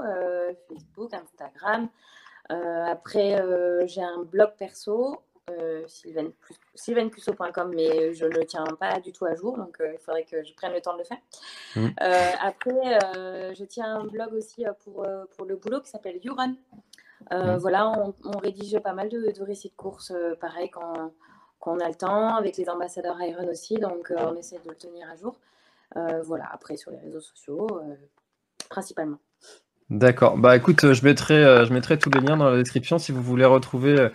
[0.69, 1.87] Facebook, Instagram.
[2.49, 3.43] après,
[3.87, 5.21] j'ai un blog perso,
[6.75, 10.43] sylvaincusso.com, mais je ne le tiens pas du tout à jour, donc il faudrait que
[10.43, 11.17] je prenne le temps de le faire.
[11.75, 11.87] Mmh.
[12.41, 12.99] après,
[13.55, 15.05] je tiens un blog aussi pour,
[15.35, 16.55] pour le boulot qui s'appelle YouRun.
[17.31, 17.57] Mmh.
[17.57, 17.91] Voilà,
[18.23, 21.11] on, rédige pas mal de, récits de courses, pareil, quand,
[21.59, 24.75] quand, on a le temps, avec les ambassadeurs Iron aussi, donc on essaie de le
[24.75, 25.39] tenir à jour.
[26.23, 27.67] voilà, après sur les réseaux sociaux,
[28.69, 29.19] principalement.
[29.91, 30.35] D'accord.
[30.39, 33.11] Bah écoute, euh, je mettrai, euh, je mettrai tous les liens dans la description si
[33.11, 34.09] vous voulez retrouver euh,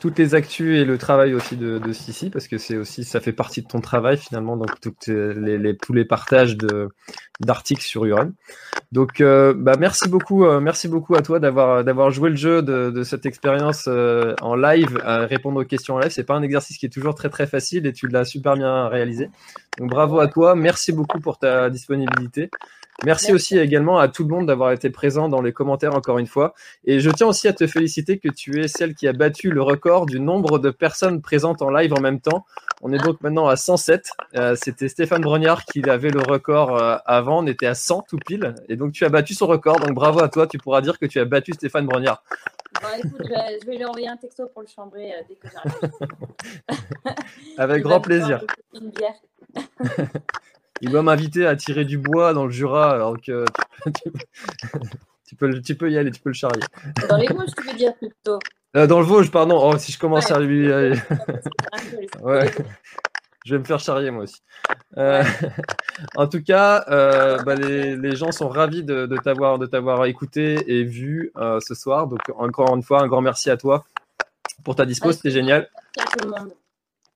[0.00, 3.32] toutes les actus et le travail aussi de, de parce que c'est aussi, ça fait
[3.32, 6.88] partie de ton travail finalement, donc toutes les, tous les partages de
[7.38, 8.30] d'articles sur Uran.
[8.90, 13.02] Donc, bah merci beaucoup, merci beaucoup à toi d'avoir d'avoir joué le jeu de, de
[13.04, 16.10] cette expérience en live, à répondre aux questions en live.
[16.10, 18.88] C'est pas un exercice qui est toujours très très facile et tu l'as super bien
[18.88, 19.30] réalisé.
[19.78, 22.50] Donc bravo à toi, merci beaucoup pour ta disponibilité.
[23.04, 26.26] Merci, aussi également à tout le monde d'avoir été présent dans les commentaires encore une
[26.26, 26.54] fois.
[26.84, 29.60] Et je tiens aussi à te féliciter que tu es celle qui a battu le
[29.60, 32.46] record du nombre de personnes présentes en live en même temps.
[32.80, 34.10] On est donc maintenant à 107.
[34.36, 37.42] Euh, c'était Stéphane Brognard qui avait le record euh, avant.
[37.42, 38.54] On était à 100 tout pile.
[38.68, 39.80] Et donc tu as battu son record.
[39.80, 40.46] Donc bravo à toi.
[40.46, 42.22] Tu pourras dire que tu as battu Stéphane Brognard.
[42.98, 45.90] écoute, je, vais, lui envoyer un texto pour le chambrer euh, dès que j'arrive.
[47.58, 48.44] Avec grand plaisir.
[48.74, 49.14] Une bière.
[50.82, 53.44] il doit m'inviter à tirer du bois dans le Jura, alors que
[55.26, 56.62] tu, peux, tu peux y aller, tu peux le charrier.
[57.08, 58.40] Dans les Vosges, tu veux dire plutôt
[58.76, 59.60] euh, Dans le Vosges, pardon.
[59.62, 60.68] Oh, si je commence à lui.
[62.20, 62.50] ouais.
[63.44, 64.42] Je vais me faire charrier moi aussi.
[64.98, 65.24] Euh,
[66.16, 69.16] en tout cas, euh, bah, les, gens sont ravis de, de
[69.66, 72.08] t'avoir écouté et vu ce soir.
[72.08, 73.84] Donc encore une fois, un grand merci à toi
[74.64, 75.68] pour ta dispo, c'était génial.
[75.96, 76.52] Merci à tout le monde.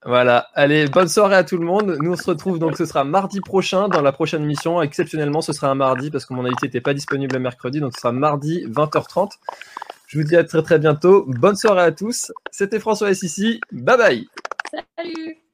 [0.06, 1.96] Voilà, allez, bonne soirée à tout le monde.
[2.00, 4.80] Nous on se retrouve donc ce sera mardi prochain dans la prochaine émission.
[4.80, 7.92] Exceptionnellement, ce sera un mardi parce que mon invité n'était pas disponible le mercredi, donc
[7.92, 9.32] ce sera mardi 20h30.
[10.06, 11.24] Je vous dis à très très bientôt.
[11.26, 12.30] Bonne soirée à tous.
[12.52, 13.60] C'était François S ici.
[13.72, 14.28] Bye bye.
[14.96, 15.45] Salut.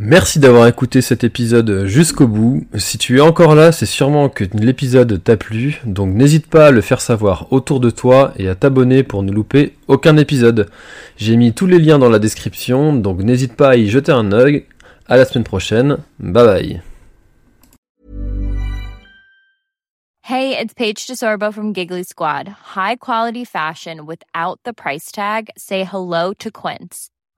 [0.00, 2.66] Merci d'avoir écouté cet épisode jusqu'au bout.
[2.74, 6.70] Si tu es encore là, c'est sûrement que l'épisode t'a plu, donc n'hésite pas à
[6.72, 10.68] le faire savoir autour de toi et à t'abonner pour ne louper aucun épisode.
[11.16, 14.32] J'ai mis tous les liens dans la description, donc n'hésite pas à y jeter un
[14.32, 14.66] œil.
[15.06, 15.98] À la semaine prochaine.
[16.18, 16.82] Bye bye.
[20.22, 22.48] Hey, it's Paige DeSorbo from Giggly Squad.
[22.74, 25.50] High quality fashion without the price tag.
[25.56, 27.10] Say hello to Quince.